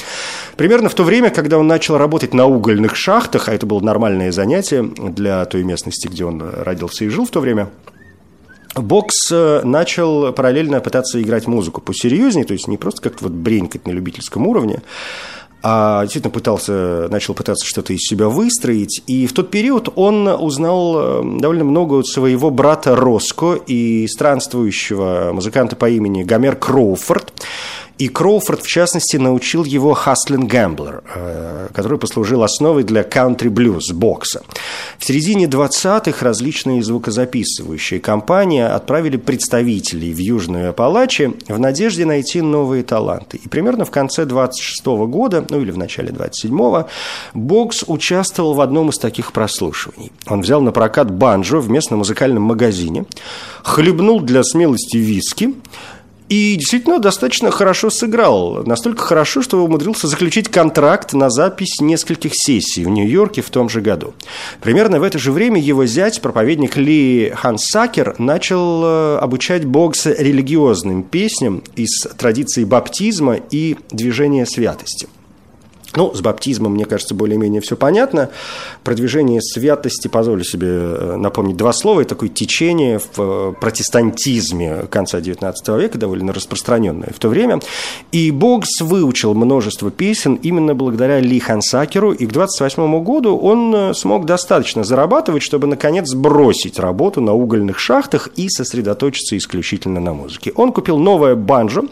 Примерно 0.55 0.89
в 0.89 0.93
то 0.93 1.03
время, 1.03 1.29
когда 1.29 1.57
он 1.57 1.67
начал 1.67 1.97
работать 1.97 2.33
на 2.33 2.45
угольных 2.45 2.95
шахтах, 2.95 3.49
а 3.49 3.53
это 3.53 3.65
было 3.65 3.79
нормальное 3.79 4.31
занятие 4.31 4.83
для 4.83 5.45
той 5.45 5.63
местности, 5.63 6.07
где 6.07 6.25
он 6.25 6.41
родился 6.41 7.05
и 7.05 7.09
жил 7.09 7.25
в 7.25 7.31
то 7.31 7.39
время, 7.39 7.69
Бокс 8.75 9.31
э, 9.31 9.61
начал 9.63 10.31
параллельно 10.31 10.79
пытаться 10.79 11.21
играть 11.21 11.47
музыку 11.47 11.81
посерьезнее, 11.81 12.45
то 12.45 12.53
есть 12.53 12.67
не 12.67 12.77
просто 12.77 13.01
как-то 13.01 13.25
вот 13.25 13.33
бренькать 13.33 13.87
на 13.87 13.91
любительском 13.91 14.45
уровне, 14.47 14.81
а 15.61 16.03
действительно 16.03 16.31
пытался, 16.31 17.07
начал 17.09 17.33
пытаться 17.33 17.65
что-то 17.65 17.93
из 17.93 17.99
себя 18.01 18.29
выстроить. 18.29 19.01
И 19.07 19.27
в 19.27 19.33
тот 19.33 19.51
период 19.51 19.89
он 19.95 20.27
узнал 20.27 20.95
э, 20.97 21.39
довольно 21.39 21.65
много 21.65 21.99
от 21.99 22.07
своего 22.07 22.49
брата 22.49 22.95
Роско 22.95 23.55
и 23.55 24.07
странствующего 24.07 25.31
музыканта 25.33 25.75
по 25.75 25.89
имени 25.89 26.23
Гомер 26.23 26.55
Кроуфорд. 26.55 27.33
И 27.99 28.07
Кроуфорд, 28.07 28.63
в 28.63 28.67
частности, 28.67 29.17
научил 29.17 29.65
его 29.65 29.91
Hustlin' 29.91 30.47
Gambler, 30.47 31.03
э, 31.13 31.67
который 31.73 31.97
послужил 31.97 32.43
основой 32.43 32.83
для 32.83 33.03
кантри-блюз 33.03 33.91
бокса. 33.91 34.41
В 34.97 35.05
середине 35.05 35.47
20-х 35.47 36.25
различные 36.25 36.81
звукозаписывающие 36.81 37.99
компании 37.99 38.61
отправили 38.61 39.17
представителей 39.17 40.13
в 40.13 40.17
Южную 40.17 40.69
Апалачи 40.69 41.33
в 41.49 41.59
надежде 41.59 42.05
найти 42.05 42.41
новые 42.41 42.83
таланты. 42.83 43.35
И 43.35 43.49
примерно 43.49 43.83
в 43.83 43.91
конце 43.91 44.25
26 44.25 44.95
-го 44.95 45.05
года, 45.05 45.45
ну 45.49 45.59
или 45.59 45.71
в 45.71 45.77
начале 45.77 46.11
27-го, 46.11 46.87
Бокс 47.33 47.83
участвовал 47.85 48.53
в 48.53 48.61
одном 48.61 48.91
из 48.91 48.97
таких 48.97 49.33
прослушиваний. 49.33 50.13
Он 50.27 50.39
взял 50.39 50.61
на 50.61 50.71
прокат 50.71 51.11
банджо 51.11 51.59
в 51.59 51.69
местном 51.69 51.99
музыкальном 51.99 52.43
магазине, 52.43 53.03
хлебнул 53.63 54.21
для 54.21 54.41
смелости 54.43 54.95
виски, 54.95 55.53
и 56.29 56.55
действительно 56.55 56.99
достаточно 56.99 57.51
хорошо 57.51 57.89
сыграл. 57.89 58.63
Настолько 58.65 59.03
хорошо, 59.03 59.41
что 59.41 59.63
умудрился 59.63 60.07
заключить 60.07 60.47
контракт 60.47 61.13
на 61.13 61.29
запись 61.29 61.81
нескольких 61.81 62.31
сессий 62.35 62.85
в 62.85 62.89
Нью-Йорке 62.89 63.41
в 63.41 63.49
том 63.49 63.67
же 63.67 63.81
году. 63.81 64.13
Примерно 64.61 64.99
в 64.99 65.03
это 65.03 65.17
же 65.17 65.31
время 65.31 65.59
его 65.59 65.85
зять, 65.85 66.21
проповедник 66.21 66.77
Ли 66.77 67.33
Хансакер, 67.35 68.15
начал 68.19 68.83
э, 68.83 69.17
обучать 69.17 69.65
Бокса 69.65 70.13
религиозным 70.17 71.03
песням 71.03 71.63
из 71.75 72.01
традиции 72.17 72.63
баптизма 72.63 73.37
и 73.49 73.75
движения 73.89 74.45
святости. 74.45 75.07
Ну, 75.95 76.13
с 76.13 76.21
баптизмом, 76.21 76.73
мне 76.73 76.85
кажется, 76.85 77.15
более-менее 77.15 77.61
все 77.61 77.75
понятно. 77.75 78.29
Продвижение 78.83 79.41
святости, 79.41 80.07
позволю 80.07 80.43
себе 80.43 80.67
э, 80.67 81.15
напомнить 81.17 81.57
два 81.57 81.73
слова, 81.73 82.01
это 82.01 82.09
такое 82.09 82.29
течение 82.29 82.99
в 82.99 83.19
э, 83.19 83.53
протестантизме 83.59 84.83
конца 84.89 85.19
XIX 85.19 85.53
века, 85.79 85.97
довольно 85.97 86.33
распространенное 86.33 87.09
в 87.13 87.19
то 87.19 87.29
время. 87.29 87.59
И 88.11 88.31
Богс 88.31 88.81
выучил 88.81 89.33
множество 89.33 89.89
песен 89.89 90.35
именно 90.35 90.75
благодаря 90.75 91.19
Ли 91.19 91.39
Хансакеру, 91.39 92.11
и 92.11 92.25
к 92.25 92.31
28 92.31 93.03
году 93.03 93.37
он 93.37 93.73
э, 93.75 93.93
смог 93.93 94.25
достаточно 94.25 94.83
зарабатывать, 94.83 95.43
чтобы, 95.43 95.67
наконец, 95.67 96.13
бросить 96.13 96.79
работу 96.79 97.21
на 97.21 97.33
угольных 97.33 97.79
шахтах 97.79 98.29
и 98.35 98.49
сосредоточиться 98.49 99.37
исключительно 99.37 99.99
на 99.99 100.13
музыке. 100.13 100.51
Он 100.55 100.71
купил 100.71 100.99
новое 100.99 101.35
банджо, 101.35 101.83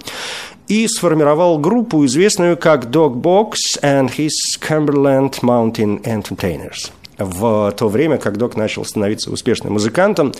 и 0.67 0.87
сформировал 0.87 1.57
группу, 1.59 2.05
известную 2.05 2.57
как 2.57 2.85
Dog 2.85 3.21
Box 3.21 3.55
and 3.81 4.09
his 4.17 4.31
Cumberland 4.59 5.39
Mountain 5.41 6.03
Entertainers 6.03 6.91
в 7.17 7.73
то 7.75 7.89
время, 7.89 8.17
как 8.17 8.37
Док 8.37 8.55
начал 8.55 8.85
становиться 8.85 9.31
успешным 9.31 9.73
музыкантом, 9.73 10.33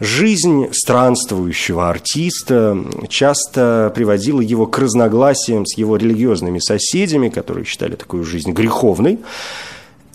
жизнь 0.00 0.68
странствующего 0.72 1.88
артиста 1.88 2.76
часто 3.08 3.92
приводила 3.94 4.40
его 4.40 4.66
к 4.66 4.78
разногласиям 4.78 5.66
с 5.66 5.76
его 5.78 5.96
религиозными 5.96 6.58
соседями, 6.58 7.28
которые 7.28 7.64
считали 7.64 7.94
такую 7.94 8.24
жизнь 8.24 8.52
греховной. 8.52 9.20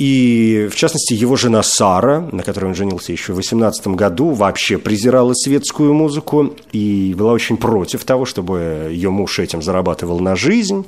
И, 0.01 0.67
в 0.71 0.75
частности, 0.75 1.13
его 1.13 1.35
жена 1.35 1.61
Сара, 1.61 2.27
на 2.31 2.41
которой 2.41 2.65
он 2.65 2.73
женился 2.73 3.11
еще 3.11 3.33
в 3.33 3.35
18 3.35 3.89
году, 3.89 4.31
вообще 4.31 4.79
презирала 4.79 5.33
светскую 5.35 5.93
музыку 5.93 6.55
и 6.71 7.13
была 7.15 7.33
очень 7.33 7.55
против 7.55 8.03
того, 8.03 8.25
чтобы 8.25 8.89
ее 8.89 9.11
муж 9.11 9.37
этим 9.37 9.61
зарабатывал 9.61 10.19
на 10.19 10.35
жизнь. 10.35 10.87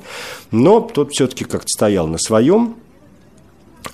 Но 0.50 0.80
тот 0.80 1.12
все-таки 1.12 1.44
как-то 1.44 1.68
стоял 1.68 2.08
на 2.08 2.18
своем. 2.18 2.74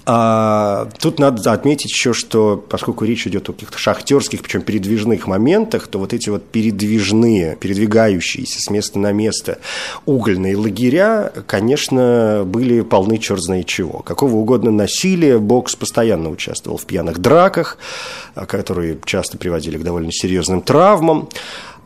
А, 0.07 0.89
тут 0.99 1.19
надо 1.19 1.53
отметить 1.53 1.91
еще, 1.91 2.13
что 2.13 2.57
поскольку 2.57 3.05
речь 3.05 3.27
идет 3.27 3.49
о 3.49 3.53
каких-то 3.53 3.79
шахтерских, 3.79 4.43
причем 4.43 4.63
передвижных 4.63 5.27
моментах, 5.27 5.87
то 5.89 5.99
вот 5.99 6.13
эти 6.13 6.31
вот 6.31 6.45
передвижные, 6.47 7.57
передвигающиеся 7.57 8.61
с 8.61 8.71
места 8.71 8.99
на 8.99 9.13
место 9.13 9.59
угольные 10.07 10.57
лагеря, 10.57 11.33
конечно, 11.47 12.43
были 12.47 12.81
полны 12.81 13.19
черт 13.19 13.43
знает 13.43 13.67
чего. 13.67 14.01
Какого 14.01 14.37
угодно 14.37 14.71
насилия, 14.71 15.39
Бокс 15.39 15.77
постоянно 15.77 16.31
участвовал 16.31 16.79
в 16.79 16.87
пьяных 16.87 17.19
драках, 17.19 17.79
которые 18.35 18.99
часто 19.05 19.39
приводили 19.39 19.79
к 19.79 19.83
довольно 19.83 20.13
серьезным 20.13 20.63
травмам. 20.63 21.29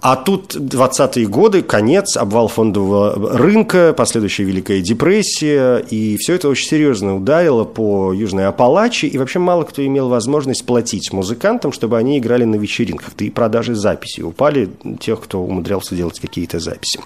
А 0.04 0.16
тут 0.16 0.54
20-е 0.54 1.26
годы, 1.28 1.62
конец, 1.62 2.18
обвал 2.18 2.48
фондового 2.48 3.38
рынка, 3.38 3.94
последующая 3.96 4.44
Великая 4.44 4.82
депрессия, 4.82 5.78
и 5.78 6.18
все 6.18 6.34
это 6.34 6.50
очень 6.50 6.68
серьезно 6.68 7.16
ударило 7.16 7.64
по 7.64 8.12
Южной 8.12 8.46
Апалачи, 8.46 9.06
и 9.06 9.16
вообще 9.16 9.38
мало 9.38 9.64
кто 9.64 9.82
имел 9.82 10.10
возможность 10.10 10.66
платить 10.66 11.10
музыкантам, 11.10 11.72
чтобы 11.72 11.96
они 11.96 12.18
играли 12.18 12.44
на 12.44 12.56
вечеринках, 12.56 13.12
да 13.16 13.24
и 13.24 13.30
продажи 13.30 13.74
записей 13.74 14.24
упали 14.24 14.68
тех, 15.00 15.22
кто 15.22 15.40
умудрялся 15.40 15.94
делать 15.94 16.20
какие-то 16.20 16.58
записи. 16.58 17.00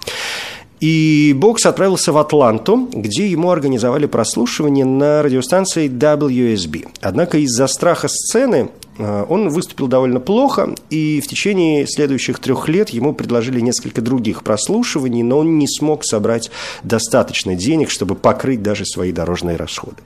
И 0.81 1.33
Бокс 1.37 1.65
отправился 1.65 2.11
в 2.11 2.17
Атланту, 2.17 2.89
где 2.91 3.27
ему 3.27 3.51
организовали 3.51 4.07
прослушивание 4.07 4.83
на 4.83 5.21
радиостанции 5.23 5.89
WSB. 5.89 6.87
Однако 6.99 7.37
из-за 7.37 7.67
страха 7.67 8.09
сцены 8.09 8.69
он 8.99 9.49
выступил 9.49 9.87
довольно 9.87 10.19
плохо, 10.19 10.75
и 10.89 11.21
в 11.21 11.27
течение 11.27 11.87
следующих 11.87 12.39
трех 12.39 12.67
лет 12.67 12.89
ему 12.89 13.13
предложили 13.13 13.61
несколько 13.61 14.01
других 14.01 14.43
прослушиваний, 14.43 15.23
но 15.23 15.39
он 15.39 15.57
не 15.57 15.67
смог 15.67 16.03
собрать 16.03 16.51
достаточно 16.83 17.55
денег, 17.55 17.89
чтобы 17.89 18.15
покрыть 18.15 18.61
даже 18.61 18.85
свои 18.85 19.11
дорожные 19.11 19.55
расходы. 19.55 19.97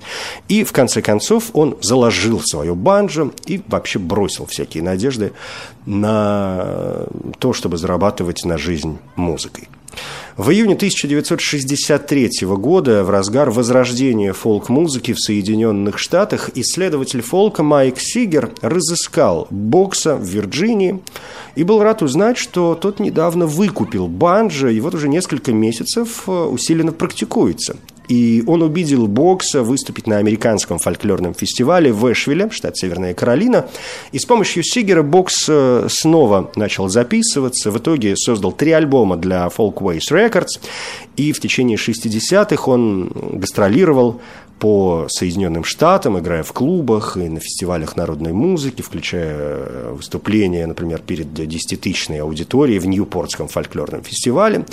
И 0.48 0.64
в 0.64 0.72
конце 0.72 1.02
концов 1.02 1.50
он 1.54 1.78
заложил 1.82 2.40
свое 2.42 2.76
банджо 2.76 3.32
и 3.46 3.62
вообще 3.68 4.00
бросил 4.00 4.46
всякие 4.46 4.84
надежды 4.84 5.34
на 5.86 7.08
то, 7.40 7.54
чтобы 7.54 7.78
зарабатывать 7.78 8.46
на 8.46 8.58
жизнь 8.58 9.00
музыкой. 9.16 9.68
В 10.36 10.50
июне 10.50 10.74
1963 10.74 12.30
года, 12.42 13.04
в 13.04 13.12
разгар 13.12 13.52
возрождения 13.52 14.34
фолк-музыки 14.34 15.14
в 15.14 15.20
Соединенных 15.20 16.00
Штатах, 16.00 16.50
исследователь 16.56 17.22
фолка 17.22 17.62
Майк 17.62 18.00
Сигер 18.00 18.52
разыскал 18.62 19.46
Бокса 19.52 20.16
в 20.16 20.24
Вирджинии 20.24 21.02
и 21.56 21.64
был 21.64 21.84
рад 21.84 22.02
узнать, 22.02 22.40
что 22.40 22.74
тот 22.74 23.00
недавно 23.00 23.46
выкупил 23.46 24.08
банджо 24.08 24.70
и 24.70 24.80
вот 24.80 24.96
уже 24.96 25.08
несколько 25.08 25.54
месяцев 25.54 26.24
э, 26.28 26.32
усиленно 26.32 26.94
практикуется. 26.94 27.78
И 28.08 28.44
он 28.48 28.62
убедил 28.62 29.08
Бокса 29.08 29.64
выступить 29.64 30.08
на 30.08 30.18
американском 30.18 30.80
фольклорном 30.80 31.34
фестивале 31.34 31.92
в 31.94 32.12
Эшвилле, 32.12 32.50
штат 32.50 32.78
Северная 32.78 33.14
Каролина. 33.14 33.68
И 34.12 34.20
с 34.20 34.26
помощью 34.26 34.64
Сигера 34.64 35.04
Бокс 35.04 35.46
э, 35.48 35.88
снова 35.90 36.52
начал 36.56 36.90
записываться. 36.90 37.72
В 37.72 37.78
итоге 37.78 38.16
создал 38.18 38.52
три 38.52 38.72
альбома 38.72 39.16
для 39.16 39.48
Folkways 39.48 40.12
Records. 40.12 40.60
И 41.16 41.32
в 41.32 41.40
течение 41.40 41.78
60-х 41.78 42.70
он 42.70 43.12
гастролировал 43.34 44.20
по 44.64 45.08
Соединенным 45.10 45.66
Штатам, 45.66 46.18
играя 46.18 46.42
в 46.42 46.54
клубах 46.54 47.18
и 47.18 47.28
на 47.28 47.42
фестивалях 47.42 47.98
народной 47.98 48.32
музыки, 48.32 48.82
включая 48.82 49.36
э, 49.36 49.94
выступления, 49.94 50.66
например, 50.66 51.02
перед 51.02 51.34
десятитысячной 51.34 52.22
аудиторией 52.22 52.80
в 52.80 52.88
Ньюпортском 52.88 53.50
фольклорном 53.50 54.04
фестивале. 54.04 54.66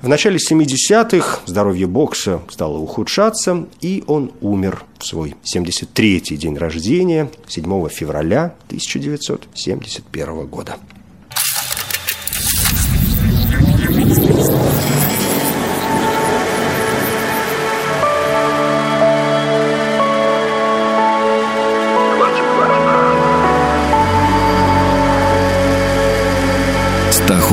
В 0.00 0.06
начале 0.06 0.36
70-х 0.36 1.40
здоровье 1.46 1.88
бокса 1.88 2.40
стало 2.50 2.78
ухудшаться, 2.78 3.66
и 3.80 4.04
он 4.06 4.30
умер 4.42 4.84
в 5.00 5.06
свой 5.06 5.34
73-й 5.42 6.36
день 6.36 6.56
рождения 6.56 7.28
7 7.48 7.88
февраля 7.88 8.54
1971 8.68 10.46
года. 10.46 10.76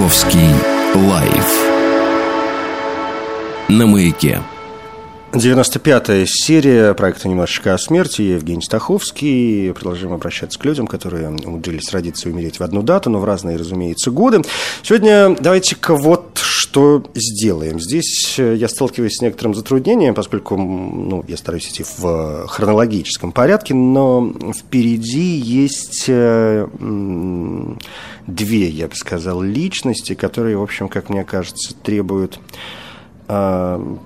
Стаховский 0.10 0.50
лайф 0.96 1.48
на 3.70 3.86
маяке. 3.86 4.42
95-я 5.32 6.26
серия 6.28 6.94
проекта 6.96 7.30
«Немножечко 7.30 7.76
о 7.76 7.78
смерти». 7.78 8.24
Я 8.24 8.36
Евгений 8.36 8.64
Стаховский. 8.64 9.72
Продолжаем 9.74 10.14
обращаться 10.14 10.58
к 10.58 10.66
людям, 10.66 10.88
которые 10.88 11.30
умудрились 11.30 11.94
родиться 11.94 12.28
и 12.28 12.32
умереть 12.32 12.60
в 12.60 12.64
одну 12.64 12.82
дату, 12.82 13.12
но 13.12 13.20
в 13.20 13.26
разные, 13.26 13.58
разумеется, 13.58 14.10
годы. 14.10 14.42
Сегодня 14.82 15.36
давайте-ка 15.40 15.94
вот 15.94 16.40
что 16.40 17.04
сделаем. 17.14 17.80
Здесь 17.80 18.40
я 18.40 18.68
сталкиваюсь 18.68 19.18
с 19.18 19.22
некоторым 19.22 19.54
затруднением, 19.54 20.16
поскольку 20.16 20.58
ну, 20.58 21.24
я 21.28 21.38
стараюсь 21.38 21.70
идти 21.70 21.86
в 21.98 22.48
хронологическом 22.48 23.32
порядке, 23.32 23.76
но 23.76 24.34
впереди 24.58 25.36
есть 25.38 26.06
э, 26.08 26.68
две, 28.26 28.68
я 28.68 28.88
бы 28.88 28.96
сказал, 28.96 29.44
личности, 29.44 30.16
которые, 30.16 30.58
в 30.58 30.64
общем, 30.64 30.90
как 30.90 31.10
мне 31.10 31.24
кажется, 31.24 31.76
требуют 31.76 32.40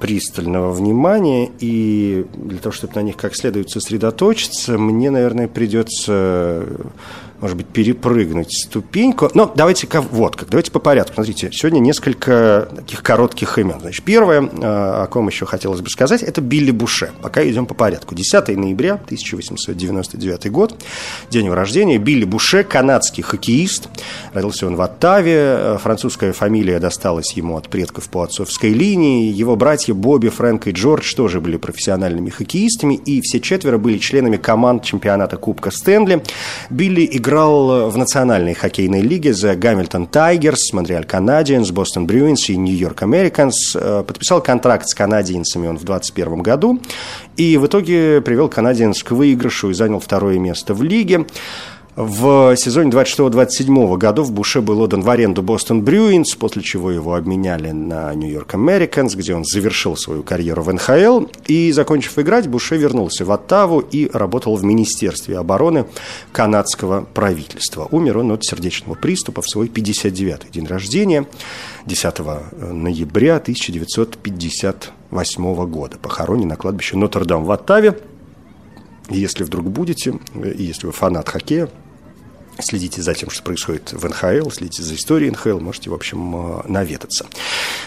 пристального 0.02 0.74
внимания, 0.74 1.50
и 1.60 2.26
для 2.34 2.58
того, 2.58 2.74
чтобы 2.74 2.96
на 2.96 3.00
них 3.00 3.16
как 3.16 3.36
следует 3.36 3.70
сосредоточиться, 3.70 4.78
мне, 4.78 5.12
наверное, 5.12 5.48
придется 5.48 6.66
может 7.44 7.58
быть, 7.58 7.68
перепрыгнуть 7.68 8.54
ступеньку. 8.54 9.30
Но 9.34 9.52
давайте-ка 9.54 10.00
вот 10.00 10.38
как, 10.38 10.48
давайте 10.48 10.72
по 10.72 10.80
порядку. 10.80 11.16
Смотрите, 11.16 11.50
сегодня 11.52 11.80
несколько 11.80 12.70
таких 12.74 13.04
коротких 13.04 13.60
имен. 13.60 13.82
Значит, 13.82 14.06
первое, 14.06 14.50
а, 14.62 15.04
о 15.04 15.08
ком 15.08 15.28
еще 15.28 15.46
хотелось 15.46 15.82
бы 15.82 15.90
сказать, 15.90 16.24
это 16.24 16.40
Билли 16.40 16.72
Буше. 16.72 17.12
Пока 17.22 17.46
идем 17.46 17.66
по 17.66 17.74
порядку. 17.74 18.16
10 18.16 18.56
ноября 18.56 18.94
1899 18.94 20.50
год, 20.52 20.82
день 21.30 21.48
его 21.48 21.56
рождения. 21.56 21.98
Билли 21.98 22.24
Буше, 22.24 22.64
канадский 22.64 23.24
хоккеист. 23.24 23.90
Родился 24.32 24.66
он 24.66 24.78
в 24.78 24.82
Оттаве. 24.82 25.78
Французская 25.84 26.32
фамилия 26.32 26.80
досталась 26.80 27.34
ему 27.34 27.58
от 27.58 27.68
предков 27.68 28.08
по 28.08 28.24
отцовской 28.24 28.70
линии. 28.70 29.34
Его 29.34 29.58
братья 29.58 29.94
Бобби, 29.94 30.30
Фрэнк 30.30 30.68
и 30.68 30.72
Джордж 30.72 31.14
тоже 31.14 31.42
были 31.42 31.58
профессиональными 31.58 32.30
хоккеистами, 32.30 32.94
и 32.94 33.20
все 33.20 33.42
четверо 33.42 33.78
были 33.78 33.98
членами 33.98 34.38
команд 34.38 34.86
чемпионата 34.86 35.36
Кубка 35.36 35.72
Стэнли. 35.72 36.24
Билли 36.70 37.06
играл 37.12 37.33
играл 37.34 37.90
в 37.90 37.98
национальной 37.98 38.54
хоккейной 38.54 39.02
лиге 39.02 39.34
за 39.34 39.56
Гамильтон 39.56 40.06
Тайгерс, 40.06 40.72
Монреаль 40.72 41.04
Канадиенс, 41.04 41.72
Бостон 41.72 42.06
Брюинс 42.06 42.50
и 42.50 42.56
Нью-Йорк 42.56 43.02
Американс. 43.02 43.76
Э, 43.76 44.04
подписал 44.06 44.40
контракт 44.40 44.88
с 44.88 44.94
канадиенцами 44.94 45.68
он 45.68 45.80
в 45.80 45.84
2021 45.84 46.44
году. 46.44 46.80
И 47.36 47.58
в 47.58 47.66
итоге 47.66 48.22
привел 48.22 48.50
канадиенс 48.50 49.02
к 49.02 49.12
выигрышу 49.12 49.72
и 49.72 49.74
занял 49.74 50.00
второе 50.00 50.38
место 50.38 50.76
в 50.76 50.84
лиге. 50.84 51.26
В 51.96 52.56
сезоне 52.56 52.90
26-27 52.90 53.98
годов 53.98 54.32
Буше 54.32 54.62
был 54.62 54.82
отдан 54.82 55.04
в 55.04 55.10
аренду 55.12 55.44
Бостон 55.44 55.84
Брюинс, 55.84 56.34
после 56.34 56.64
чего 56.64 56.90
его 56.90 57.14
обменяли 57.14 57.70
на 57.70 58.12
Нью-Йорк 58.16 58.56
Американс, 58.56 59.14
где 59.14 59.36
он 59.36 59.46
завершил 59.46 59.96
свою 59.96 60.24
карьеру 60.24 60.64
в 60.64 60.74
НХЛ. 60.74 61.26
И, 61.46 61.72
закончив 61.72 62.18
играть, 62.18 62.48
Буше 62.48 62.78
вернулся 62.78 63.26
в 63.26 63.32
Оттаву 63.32 63.80
и 63.80 64.10
работал 64.12 64.56
в 64.56 64.64
Министерстве 64.64 65.38
обороны 65.38 65.86
канадского 66.32 67.06
правительства. 67.14 67.88
Умер 67.92 68.18
он 68.18 68.32
от 68.32 68.44
сердечного 68.44 68.96
приступа 68.96 69.44
в 69.44 69.48
свой 69.48 69.68
59-й 69.68 70.50
день 70.52 70.66
рождения, 70.66 71.28
10 71.86 72.20
ноября 72.72 73.36
1958 73.36 75.66
года. 75.68 76.00
Похоронен 76.00 76.48
на 76.48 76.56
кладбище 76.56 76.98
Нотр-Дам 76.98 77.44
в 77.44 77.52
Оттаве. 77.52 78.00
Если 79.10 79.44
вдруг 79.44 79.70
будете, 79.70 80.18
если 80.34 80.88
вы 80.88 80.94
фанат 80.94 81.30
хоккея, 81.30 81.70
Следите 82.60 83.02
за 83.02 83.14
тем, 83.14 83.30
что 83.30 83.44
происходит 83.44 83.94
в 83.94 84.08
НХЛ, 84.08 84.50
следите 84.50 84.84
за 84.84 84.96
историей 84.96 85.32
НХЛ, 85.32 85.60
можете, 85.60 85.90
в 85.90 85.94
общем, 85.94 86.36
э, 86.36 86.62
наведаться. 86.68 87.26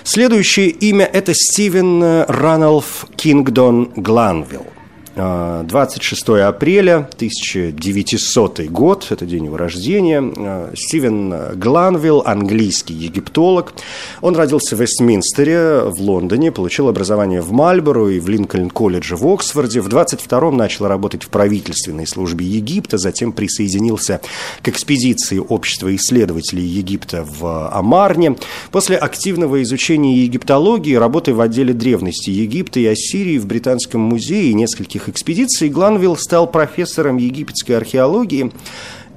Следующее 0.04 0.68
имя– 0.68 1.04
это 1.12 1.32
Стивен 1.34 2.24
Раналф 2.28 3.06
Кингдон 3.16 3.92
Гланвилл. 3.96 4.75
26 5.16 6.28
апреля 6.46 7.08
1900 7.14 8.60
год, 8.66 9.06
это 9.08 9.24
день 9.24 9.46
его 9.46 9.56
рождения. 9.56 10.22
А, 10.22 10.72
Стивен 10.76 11.58
Гланвилл, 11.58 12.22
английский 12.26 12.92
египтолог. 12.92 13.72
Он 14.20 14.36
родился 14.36 14.76
в 14.76 14.80
Вестминстере, 14.82 15.84
в 15.86 15.98
Лондоне, 16.02 16.52
получил 16.52 16.88
образование 16.88 17.40
в 17.40 17.50
Мальборо 17.50 18.10
и 18.10 18.20
в 18.20 18.28
Линкольн-колледже 18.28 19.16
в 19.16 19.26
Оксфорде. 19.26 19.80
В 19.80 19.88
22-м 19.88 20.54
начал 20.54 20.86
работать 20.86 21.22
в 21.22 21.28
правительственной 21.28 22.06
службе 22.06 22.44
Египта, 22.44 22.98
затем 22.98 23.32
присоединился 23.32 24.20
к 24.60 24.68
экспедиции 24.68 25.38
Общества 25.38 25.96
исследователей 25.96 26.64
Египта 26.64 27.24
в 27.26 27.70
Амарне. 27.72 28.36
После 28.70 28.96
активного 28.96 29.62
изучения 29.62 30.18
египтологии, 30.18 30.94
работы 30.94 31.32
в 31.32 31.40
отделе 31.40 31.72
древности 31.72 32.28
Египта 32.28 32.80
и 32.80 32.86
Ассирии 32.86 33.38
в 33.38 33.46
Британском 33.46 34.02
музее 34.02 34.50
и 34.50 34.54
нескольких 34.54 35.05
этих 35.06 35.08
экспедиций 35.08 35.68
Гланвилл 35.68 36.16
стал 36.16 36.50
профессором 36.50 37.16
египетской 37.16 37.72
археологии 37.72 38.52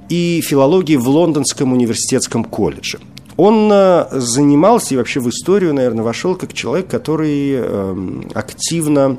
и 0.08 0.40
филологии 0.44 0.96
в 0.96 1.08
Лондонском 1.08 1.72
университетском 1.72 2.44
колледже. 2.44 2.98
Он 3.36 3.70
э, 3.72 4.06
занимался 4.12 4.94
и 4.94 4.96
вообще 4.96 5.20
в 5.20 5.28
историю, 5.28 5.72
наверное, 5.72 6.04
вошел 6.04 6.34
как 6.36 6.52
человек, 6.52 6.88
который 6.88 7.52
эм, 7.52 8.30
активно 8.34 9.18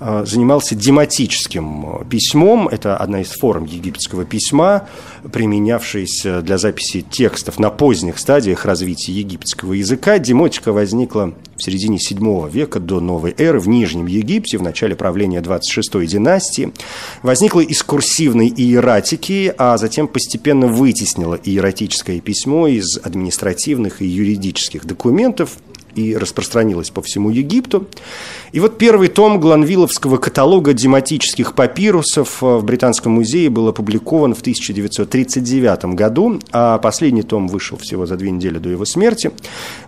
занимался 0.00 0.74
дематическим 0.74 2.06
письмом. 2.08 2.68
Это 2.68 2.96
одна 2.96 3.20
из 3.20 3.30
форм 3.32 3.66
египетского 3.66 4.24
письма, 4.24 4.88
применявшаяся 5.30 6.40
для 6.40 6.56
записи 6.56 7.02
текстов 7.02 7.58
на 7.58 7.70
поздних 7.70 8.18
стадиях 8.18 8.64
развития 8.64 9.12
египетского 9.12 9.74
языка. 9.74 10.18
Демотика 10.18 10.72
возникла 10.72 11.34
в 11.56 11.62
середине 11.62 11.98
VII 11.98 12.50
века 12.50 12.80
до 12.80 13.00
новой 13.00 13.34
эры 13.36 13.60
в 13.60 13.68
Нижнем 13.68 14.06
Египте, 14.06 14.56
в 14.56 14.62
начале 14.62 14.96
правления 14.96 15.40
26-й 15.40 16.06
династии. 16.06 16.72
Возникла 17.22 17.60
из 17.60 17.82
курсивной 17.82 18.48
иератики, 18.48 19.52
а 19.58 19.76
затем 19.76 20.08
постепенно 20.08 20.66
вытеснила 20.66 21.34
иератическое 21.34 22.20
письмо 22.20 22.68
из 22.68 22.96
административных 22.96 24.00
и 24.00 24.06
юридических 24.06 24.86
документов– 24.86 25.58
и 25.94 26.16
распространилась 26.16 26.90
по 26.90 27.02
всему 27.02 27.30
Египту. 27.30 27.88
И 28.52 28.60
вот 28.60 28.78
первый 28.78 29.08
том 29.08 29.40
Гланвилловского 29.40 30.16
каталога 30.16 30.72
дематических 30.72 31.54
папирусов 31.54 32.42
э, 32.42 32.46
в 32.46 32.64
Британском 32.64 33.12
музее 33.12 33.48
был 33.48 33.68
опубликован 33.68 34.34
в 34.34 34.40
1939 34.40 35.84
году, 35.96 36.40
а 36.52 36.78
последний 36.78 37.22
том 37.22 37.48
вышел 37.48 37.78
всего 37.78 38.06
за 38.06 38.16
две 38.16 38.30
недели 38.30 38.58
до 38.58 38.68
его 38.68 38.84
смерти. 38.84 39.30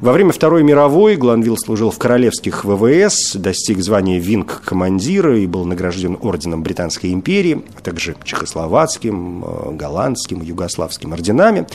Во 0.00 0.12
время 0.12 0.32
Второй 0.32 0.62
мировой 0.62 1.16
Гланвилл 1.16 1.56
служил 1.58 1.90
в 1.90 1.98
королевских 1.98 2.64
ВВС, 2.64 3.34
достиг 3.34 3.80
звания 3.80 4.18
винг-командира 4.18 5.38
и 5.38 5.46
был 5.46 5.64
награжден 5.64 6.16
орденом 6.20 6.62
Британской 6.62 7.12
империи, 7.12 7.62
а 7.76 7.80
также 7.80 8.16
чехословацким, 8.24 9.44
э, 9.44 9.72
голландским, 9.72 10.40
югославским 10.40 11.12
орденами. 11.12 11.66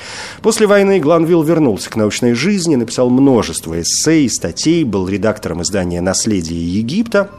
После 0.42 0.68
войны 0.68 1.00
Гланвилл 1.00 1.44
вернулся 1.44 1.90
к 1.90 1.96
научной 1.96 2.34
жизни, 2.34 2.76
написал 2.76 3.10
множество 3.10 3.80
эссе 3.80 4.08
эссе 4.08 4.30
статей, 4.30 4.84
был 4.84 5.08
редактором 5.08 5.62
издания 5.62 6.02
«Наследие 6.02 6.77
Египта», 6.78 7.30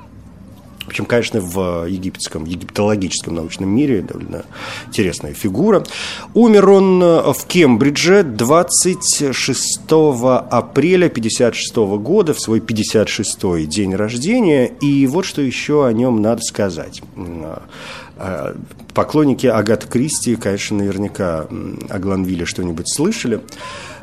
в 0.84 0.90
общем, 0.90 1.04
конечно, 1.04 1.40
в 1.42 1.84
египетском, 1.84 2.46
египтологическом 2.46 3.34
научном 3.34 3.68
мире 3.68 4.00
довольно 4.00 4.46
интересная 4.86 5.34
фигура. 5.34 5.84
Умер 6.32 6.70
он 6.70 7.00
в 7.34 7.44
Кембридже 7.46 8.22
26 8.22 9.80
апреля 9.90 11.08
1956 11.08 11.76
года, 11.76 12.32
в 12.32 12.40
свой 12.40 12.60
56-й 12.60 13.66
день 13.66 13.94
рождения. 13.94 14.64
И 14.80 15.06
вот 15.06 15.26
что 15.26 15.42
еще 15.42 15.84
о 15.84 15.92
нем 15.92 16.22
надо 16.22 16.40
сказать. 16.40 17.02
Поклонники 18.94 19.46
Агаты 19.46 19.88
Кристи, 19.88 20.36
конечно, 20.36 20.78
наверняка 20.78 21.48
о 21.90 21.98
Гланвилле 21.98 22.46
что-нибудь 22.46 22.88
слышали 22.90 23.42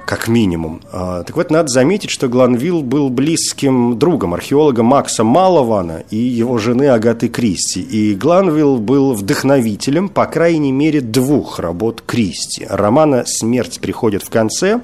как 0.06 0.28
минимум. 0.28 0.82
А, 0.92 1.24
так 1.24 1.36
вот, 1.36 1.52
надо 1.52 1.68
заметить, 1.70 2.10
что 2.10 2.28
Гланвилл 2.28 2.84
был 2.84 3.10
близким 3.10 3.98
другом 3.98 4.34
археолога 4.34 4.84
Макса 4.84 5.24
Малована 5.24 6.04
и 6.12 6.18
его 6.18 6.58
жены 6.58 6.90
Агаты 6.90 7.28
Кристи. 7.28 7.82
И 7.82 8.16
Гланвилл 8.16 8.78
был 8.78 9.14
вдохновителем, 9.14 10.10
по 10.10 10.26
крайней 10.26 10.72
мере, 10.72 11.02
двух 11.02 11.60
работ 11.60 12.04
Кристи. 12.06 12.66
Романа 12.70 13.24
«Смерть 13.26 13.80
приходит 13.80 14.24
в 14.24 14.30
конце», 14.30 14.82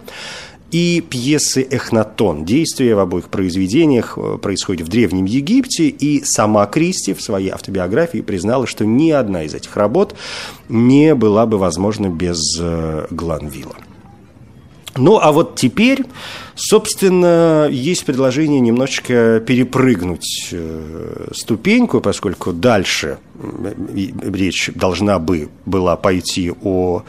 и 0.72 1.02
пьесы 1.02 1.68
«Эхнатон». 1.70 2.46
Действие 2.46 2.96
в 2.96 3.00
обоих 3.00 3.28
произведениях 3.28 4.18
э, 4.18 4.38
происходит 4.42 4.88
в 4.88 4.90
Древнем 4.90 5.26
Египте, 5.26 5.88
и 5.88 6.24
сама 6.24 6.66
Кристи 6.66 7.14
в 7.14 7.22
своей 7.22 7.50
автобиографии 7.50 8.22
признала, 8.22 8.66
что 8.66 8.86
ни 8.86 9.12
одна 9.12 9.44
из 9.44 9.54
этих 9.54 9.76
работ 9.76 10.16
не 10.70 11.14
была 11.14 11.46
бы 11.46 11.58
возможна 11.58 12.08
без 12.08 12.40
э, 12.60 13.08
Гланвилла. 13.12 13.76
Ну, 14.97 15.19
а 15.21 15.32
вот 15.32 15.56
теперь, 15.56 16.04
собственно, 16.56 17.67
есть 17.71 18.04
предложение 18.04 18.60
немножечко 18.60 19.41
перепрыгнуть 19.45 20.49
э, 20.51 21.30
ступеньку, 21.34 22.01
поскольку 22.01 22.51
дальше 22.51 23.19
речь 23.93 24.69
должна 24.75 25.17
бы 25.17 25.49
была 25.65 25.95
пойти 25.95 26.51
о 26.63 27.04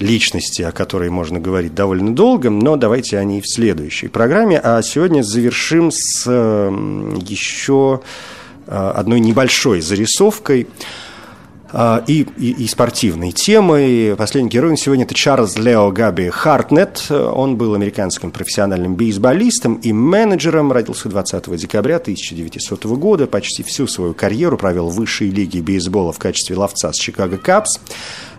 личности, 0.00 0.62
о 0.62 0.72
которой 0.72 1.10
можно 1.10 1.38
говорить 1.38 1.74
довольно 1.74 2.14
долго, 2.14 2.50
но 2.50 2.76
давайте 2.76 3.18
о 3.18 3.24
ней 3.24 3.40
в 3.40 3.48
следующей 3.48 4.08
программе. 4.08 4.58
А 4.58 4.82
сегодня 4.82 5.22
завершим 5.22 5.92
с 5.92 6.28
еще 6.28 8.00
э, 8.66 8.92
одной 8.96 9.20
небольшой 9.20 9.80
зарисовкой– 9.80 10.66
а, 11.70 12.02
и, 12.06 12.26
и, 12.38 12.50
и 12.64 12.66
спортивной 12.66 13.32
темой. 13.32 14.14
Последний 14.16 14.50
герой 14.50 14.76
сегодня 14.76 15.04
это 15.04 15.14
Чарльз 15.14 15.56
Лео 15.56 15.90
Габи 15.90 16.28
Хартнет. 16.30 17.10
Он 17.10 17.56
был 17.56 17.74
американским 17.74 18.30
профессиональным 18.30 18.94
бейсболистом 18.94 19.74
и 19.74 19.92
менеджером. 19.92 20.72
Родился 20.72 21.08
20 21.08 21.56
декабря 21.56 21.96
1900 21.96 22.84
года. 22.86 23.26
Почти 23.26 23.62
всю 23.62 23.86
свою 23.86 24.14
карьеру 24.14 24.56
провел 24.56 24.88
в 24.88 24.94
высшей 24.94 25.30
лиге 25.30 25.60
бейсбола 25.60 26.12
в 26.12 26.18
качестве 26.18 26.56
ловца 26.56 26.92
с 26.92 26.96
Чикаго 26.96 27.36
Капс 27.36 27.78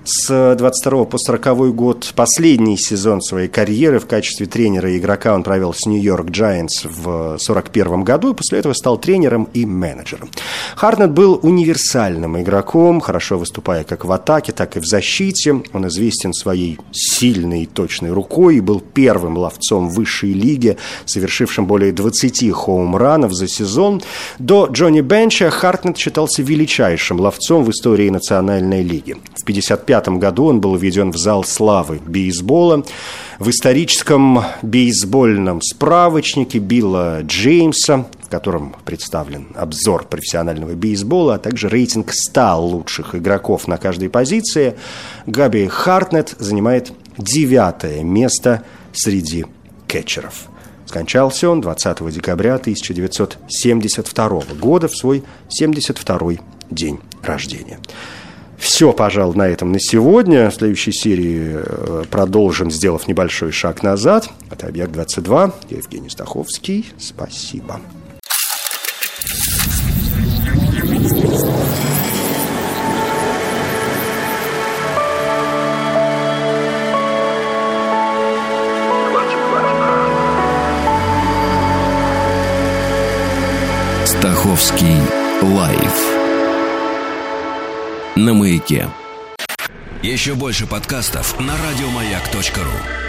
с 0.03 0.55
22 0.55 1.05
по 1.05 1.17
40 1.17 1.75
год. 1.75 2.13
Последний 2.15 2.77
сезон 2.77 3.21
своей 3.21 3.47
карьеры 3.47 3.99
в 3.99 4.07
качестве 4.07 4.45
тренера 4.45 4.91
и 4.91 4.97
игрока 4.97 5.35
он 5.35 5.43
провел 5.43 5.73
с 5.73 5.85
Нью-Йорк 5.85 6.27
Giants 6.27 6.83
в 6.83 7.37
41 7.37 8.03
году 8.03 8.31
и 8.31 8.35
после 8.35 8.59
этого 8.59 8.73
стал 8.73 8.97
тренером 8.97 9.49
и 9.53 9.65
менеджером. 9.65 10.29
Харнет 10.75 11.11
был 11.11 11.39
универсальным 11.41 12.39
игроком, 12.41 13.01
хорошо 13.01 13.37
выступая 13.37 13.83
как 13.83 14.05
в 14.05 14.11
атаке, 14.11 14.51
так 14.51 14.77
и 14.77 14.79
в 14.79 14.85
защите. 14.85 15.61
Он 15.73 15.87
известен 15.87 16.33
своей 16.33 16.77
сильной 16.91 17.63
и 17.63 17.65
точной 17.65 18.11
рукой 18.11 18.57
и 18.57 18.61
был 18.61 18.79
первым 18.79 19.37
ловцом 19.37 19.89
высшей 19.89 20.33
лиги, 20.33 20.77
совершившим 21.05 21.65
более 21.65 21.91
20 21.91 22.51
хоум-ранов 22.51 23.33
за 23.33 23.47
сезон. 23.47 24.01
До 24.37 24.67
Джонни 24.71 25.01
Бенча 25.01 25.49
Хартнет 25.49 25.97
считался 25.97 26.41
величайшим 26.41 27.19
ловцом 27.19 27.63
в 27.63 27.71
истории 27.71 28.09
Национальной 28.09 28.83
лиги. 28.83 29.17
В 29.35 29.43
55 29.45 29.88
1995 29.89 30.19
году 30.19 30.45
он 30.45 30.61
был 30.61 30.75
введен 30.75 31.11
в 31.11 31.17
зал 31.17 31.43
славы 31.43 31.99
бейсбола. 32.05 32.83
В 33.39 33.49
историческом 33.49 34.43
бейсбольном 34.61 35.61
справочнике 35.61 36.59
Билла 36.59 37.21
Джеймса, 37.23 38.05
в 38.21 38.29
котором 38.29 38.75
представлен 38.85 39.47
обзор 39.55 40.05
профессионального 40.05 40.73
бейсбола, 40.73 41.35
а 41.35 41.39
также 41.39 41.69
рейтинг 41.69 42.11
100 42.13 42.61
лучших 42.61 43.15
игроков 43.15 43.67
на 43.67 43.77
каждой 43.77 44.09
позиции, 44.09 44.75
Габи 45.25 45.67
Хартнет 45.67 46.35
занимает 46.37 46.91
девятое 47.17 48.03
место 48.03 48.63
среди 48.93 49.45
кетчеров. 49.87 50.49
Скончался 50.85 51.49
он 51.49 51.61
20 51.61 52.11
декабря 52.11 52.55
1972 52.55 54.41
года 54.59 54.87
в 54.87 54.95
свой 54.95 55.23
72-й 55.49 56.39
день 56.71 56.99
рождения. 57.21 57.79
Все, 58.59 58.91
пожалуй, 58.91 59.35
на 59.35 59.47
этом 59.47 59.71
на 59.71 59.79
сегодня. 59.79 60.49
В 60.49 60.53
следующей 60.53 60.91
серии 60.91 61.55
э, 61.55 62.03
продолжим, 62.11 62.69
сделав 62.69 63.07
небольшой 63.07 63.51
шаг 63.53 63.83
назад. 63.83 64.29
Это 64.51 64.67
«Объект-22». 64.67 65.53
Я 65.69 65.77
Евгений 65.77 66.09
Стаховский. 66.09 66.85
Спасибо. 66.97 67.79
Стаховский 84.05 84.97
лайф 85.41 86.18
на 88.19 88.33
маяке. 88.33 88.89
Еще 90.03 90.35
больше 90.35 90.67
подкастов 90.67 91.39
на 91.39 91.53
радиомаяк.ру. 91.57 93.08